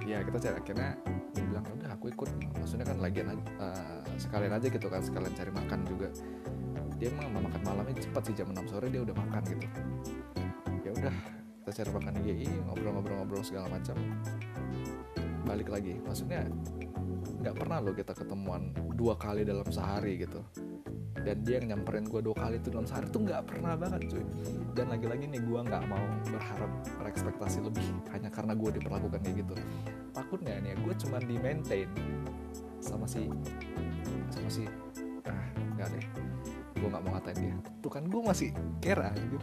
ya 0.08 0.18
kita 0.24 0.38
cari 0.40 0.56
akhirnya 0.60 0.90
dia 1.34 1.44
bilang 1.46 1.64
ya 1.66 1.74
udah 1.78 1.90
aku 1.94 2.06
ikut. 2.12 2.30
Maksudnya 2.58 2.86
kan 2.88 2.98
lagi 3.00 3.20
uh, 3.24 4.02
sekalian 4.18 4.54
aja 4.58 4.68
gitu 4.68 4.88
kan 4.90 5.02
sekalian 5.04 5.34
cari 5.36 5.52
makan 5.52 5.80
juga. 5.86 6.10
Dia 6.98 7.14
emang 7.14 7.30
mau 7.38 7.42
makan 7.46 7.62
malamnya 7.62 7.94
cepat 8.02 8.24
sih 8.26 8.34
jam 8.34 8.50
6 8.50 8.74
sore 8.74 8.88
dia 8.90 9.02
udah 9.06 9.16
makan 9.16 9.42
gitu. 9.46 9.68
Ya 10.82 10.92
udah 10.96 11.16
kita 11.64 11.72
cari 11.84 11.92
makan 11.94 12.12
di 12.18 12.22
GI 12.32 12.48
ngobrol-ngobrol-ngobrol 12.66 13.44
segala 13.46 13.68
macam. 13.70 13.96
Balik 15.46 15.70
lagi. 15.70 15.94
Maksudnya 16.02 16.48
nggak 17.38 17.56
pernah 17.56 17.78
loh 17.80 17.94
kita 17.94 18.18
ketemuan 18.18 18.74
dua 18.98 19.14
kali 19.14 19.46
dalam 19.46 19.66
sehari 19.70 20.18
gitu. 20.26 20.42
Dan 21.18 21.44
dia 21.44 21.60
yang 21.60 21.76
nyamperin 21.76 22.06
gue 22.08 22.22
dua 22.24 22.36
kali 22.38 22.62
itu 22.62 22.70
dalam 22.70 22.88
sehari 22.88 23.10
tuh 23.10 23.22
nggak 23.26 23.42
pernah 23.46 23.74
banget 23.78 24.10
cuy. 24.10 24.24
Dan 24.74 24.90
lagi-lagi 24.90 25.26
nih 25.30 25.42
gue 25.44 25.60
nggak 25.60 25.84
mau 25.90 26.06
berharap 26.30 26.72
berekspektasi 27.02 27.60
lebih 27.66 27.88
hanya 28.14 28.30
karena 28.34 28.54
gue 28.58 28.70
diperlakukan 28.80 29.20
kayak 29.22 29.44
gitu. 29.46 29.54
Takutnya 30.14 30.58
nih 30.62 30.74
gue 30.82 30.94
cuma 31.06 31.18
di 31.22 31.36
maintain 31.38 31.90
sama 32.82 33.06
si 33.10 33.30
sama 34.34 34.50
si 34.50 34.64
ah 35.28 35.48
nggak 35.78 35.88
deh. 35.94 36.06
Gue 36.78 36.88
nggak 36.90 37.04
mau 37.06 37.12
ngatain 37.18 37.38
dia. 37.38 37.56
Tuh 37.82 37.92
kan 37.92 38.04
gue 38.06 38.22
masih 38.22 38.50
kera 38.82 39.14
gitu. 39.14 39.38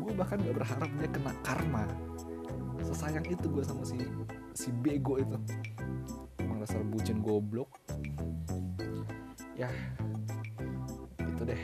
Gue 0.00 0.12
bahkan 0.16 0.36
nggak 0.40 0.56
berharap 0.60 0.90
dia 0.98 1.08
kena 1.08 1.32
karma. 1.40 1.84
Sesayang 2.80 3.24
itu 3.28 3.46
gue 3.46 3.64
sama 3.64 3.84
si 3.86 3.96
si 4.56 4.68
bego 4.74 5.20
itu 5.20 5.36
dasar 6.60 6.84
bucin 6.84 7.24
goblok. 7.24 7.72
Ya 9.56 9.72
itu 11.18 11.42
deh. 11.48 11.62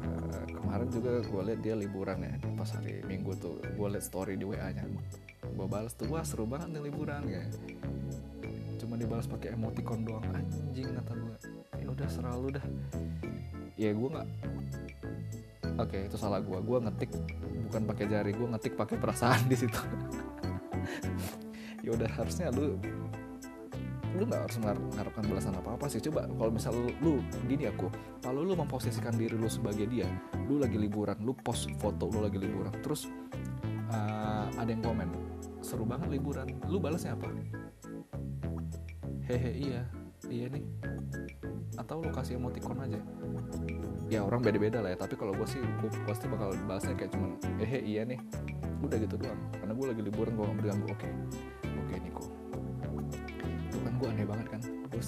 Uh, 0.00 0.44
kemarin 0.48 0.88
juga 0.88 1.10
gue 1.20 1.42
liat 1.52 1.60
dia 1.60 1.74
liburan 1.76 2.24
ya 2.24 2.32
pas 2.56 2.70
hari 2.72 3.04
minggu 3.04 3.36
tuh. 3.36 3.60
Gue 3.76 3.88
liat 3.92 4.04
story 4.04 4.40
di 4.40 4.48
wa 4.48 4.56
nya 4.56 4.84
gue 5.54 5.66
balas 5.70 5.94
tuh 5.94 6.10
wah 6.10 6.24
seru 6.24 6.48
banget 6.48 6.72
nih 6.72 6.82
liburan 6.88 7.22
ya. 7.28 7.44
Cuma 8.80 8.96
dibalas 8.96 9.28
pakai 9.28 9.52
emoticon 9.52 10.08
doang. 10.08 10.24
Anjing 10.32 10.88
kata 10.88 11.12
gue 11.14 11.36
ya 11.84 11.86
udah 11.92 12.08
selalu 12.08 12.46
dah. 12.56 12.64
Ya 13.76 13.92
gue 13.92 14.08
nggak 14.08 14.28
oke 15.74 15.90
okay, 15.90 16.06
itu 16.06 16.16
salah 16.16 16.38
gue 16.38 16.54
gue 16.54 16.78
ngetik 16.86 17.10
bukan 17.70 17.82
pakai 17.90 18.04
jari 18.06 18.30
gue 18.30 18.46
ngetik 18.46 18.74
pakai 18.78 18.96
perasaan 18.96 19.46
di 19.52 19.56
situ. 19.58 19.80
Ya 21.84 21.92
udah 21.92 22.08
harusnya 22.16 22.48
lu 22.48 22.80
lu 24.14 24.24
nggak 24.30 24.46
harus 24.46 24.56
mengharapkan 24.62 25.24
balasan 25.26 25.54
apa 25.58 25.74
apa 25.74 25.86
sih. 25.90 25.98
Coba 25.98 26.26
kalau 26.30 26.50
misal 26.54 26.72
lu, 27.02 27.20
gini 27.50 27.66
aku 27.66 27.90
kalau 28.22 28.46
lu 28.46 28.54
memposisikan 28.54 29.14
diri 29.18 29.34
lu 29.34 29.50
sebagai 29.50 29.90
dia 29.90 30.06
lu 30.46 30.62
lagi 30.62 30.78
liburan 30.78 31.18
lu 31.22 31.34
post 31.34 31.70
foto 31.82 32.06
lu 32.10 32.22
lagi 32.22 32.38
liburan 32.38 32.72
terus 32.80 33.10
uh, 33.90 34.46
ada 34.54 34.70
yang 34.70 34.82
komen 34.82 35.08
seru 35.64 35.82
banget 35.88 36.14
liburan 36.14 36.46
lu 36.70 36.78
balasnya 36.78 37.18
apa? 37.18 37.28
Hehe 39.24 39.52
iya 39.56 39.82
iya 40.30 40.46
nih. 40.52 40.64
Atau 41.74 42.04
lu 42.04 42.12
kasih 42.14 42.38
emoticon 42.38 42.78
aja. 42.78 43.00
Ya 44.12 44.20
orang 44.20 44.44
beda-beda 44.44 44.84
lah 44.84 44.94
ya 44.94 44.98
tapi 45.00 45.16
kalau 45.16 45.32
gue 45.32 45.48
sih 45.48 45.58
gue 45.58 45.90
pasti 46.04 46.28
bakal 46.28 46.54
balasnya 46.68 46.94
kayak 46.94 47.10
cuman 47.16 47.40
hehe 47.58 47.80
iya 47.82 48.02
nih. 48.04 48.20
Udah 48.84 49.00
gitu 49.00 49.16
doang 49.16 49.40
karena 49.56 49.72
gue 49.80 49.86
lagi 49.96 50.02
liburan 50.04 50.32
gue 50.36 50.44
gak 50.44 50.58
berganggu 50.60 50.86
oke 50.92 51.08
oke 51.08 51.63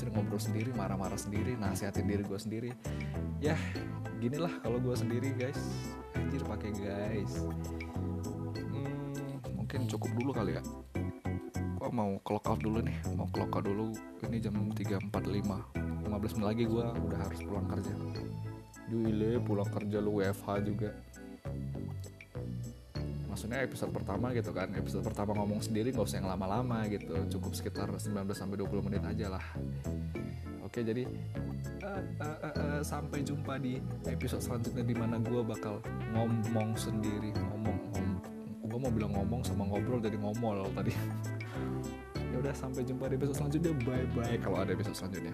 sering 0.07 0.23
ngobrol 0.23 0.39
sendiri 0.39 0.71
marah-marah 0.79 1.19
sendiri 1.19 1.59
nasihatin 1.59 2.07
diri 2.07 2.23
gue 2.23 2.39
sendiri. 2.39 2.71
Ya 3.43 3.59
gini 4.23 4.39
lah 4.39 4.55
kalau 4.63 4.79
gue 4.79 4.95
sendiri 4.95 5.35
guys. 5.35 5.59
Anjir 6.15 6.47
pakai 6.47 6.71
guys. 6.79 7.43
Hmm, 8.55 9.43
mungkin 9.59 9.91
cukup 9.91 10.15
dulu 10.15 10.31
kali 10.31 10.55
ya. 10.55 10.63
Gue 11.83 11.91
mau 11.91 12.23
clock 12.23 12.47
out 12.47 12.63
dulu 12.63 12.87
nih. 12.87 12.95
Mau 13.19 13.27
clock 13.35 13.67
dulu. 13.67 13.91
Ini 14.23 14.39
jam 14.39 14.55
3.45 14.71 15.11
15 15.11 16.39
menit 16.39 16.47
lagi 16.47 16.65
gue 16.71 16.87
udah 16.87 17.19
harus 17.27 17.41
pulang 17.43 17.67
kerja. 17.67 17.95
Juile 18.87 19.43
pulang 19.43 19.67
kerja 19.67 19.99
lu 19.99 20.23
WFH 20.23 20.47
juga 20.63 20.95
maksudnya 23.37 23.61
episode 23.61 23.93
pertama 23.93 24.33
gitu 24.33 24.49
kan. 24.49 24.73
Episode 24.73 25.05
pertama 25.05 25.37
ngomong 25.37 25.61
sendiri 25.61 25.93
nggak 25.93 26.09
usah 26.09 26.25
yang 26.25 26.33
lama-lama 26.33 26.89
gitu. 26.89 27.13
Cukup 27.37 27.53
sekitar 27.53 27.93
19 27.93 28.33
sampai 28.33 28.57
20 28.57 28.89
menit 28.89 29.05
aja 29.05 29.37
lah. 29.37 29.45
Oke 30.65 30.81
jadi 30.81 31.05
uh, 31.85 32.03
uh, 32.25 32.39
uh, 32.41 32.55
uh, 32.57 32.81
sampai 32.81 33.21
jumpa 33.21 33.61
di 33.61 33.77
episode 34.09 34.41
selanjutnya 34.41 34.89
di 34.89 34.97
mana 34.97 35.21
gue 35.21 35.45
bakal 35.45 35.85
ngomong 36.17 36.81
sendiri. 36.81 37.37
Ngomong 37.37 37.77
ngomong 37.93 38.09
gue 38.65 38.79
mau 38.81 38.93
bilang 38.97 39.13
ngomong 39.13 39.45
sama 39.45 39.69
ngobrol 39.69 40.01
jadi 40.01 40.17
ngomol 40.17 40.65
tadi. 40.73 40.97
Ya 42.27 42.45
udah 42.45 42.53
sampai 42.53 42.85
jumpa 42.85 43.09
di 43.09 43.17
episode 43.17 43.37
selanjutnya. 43.37 43.73
Bye 43.85 44.09
bye 44.13 44.37
kalau 44.41 44.61
ada 44.61 44.77
episode 44.77 44.97
selanjutnya 44.97 45.33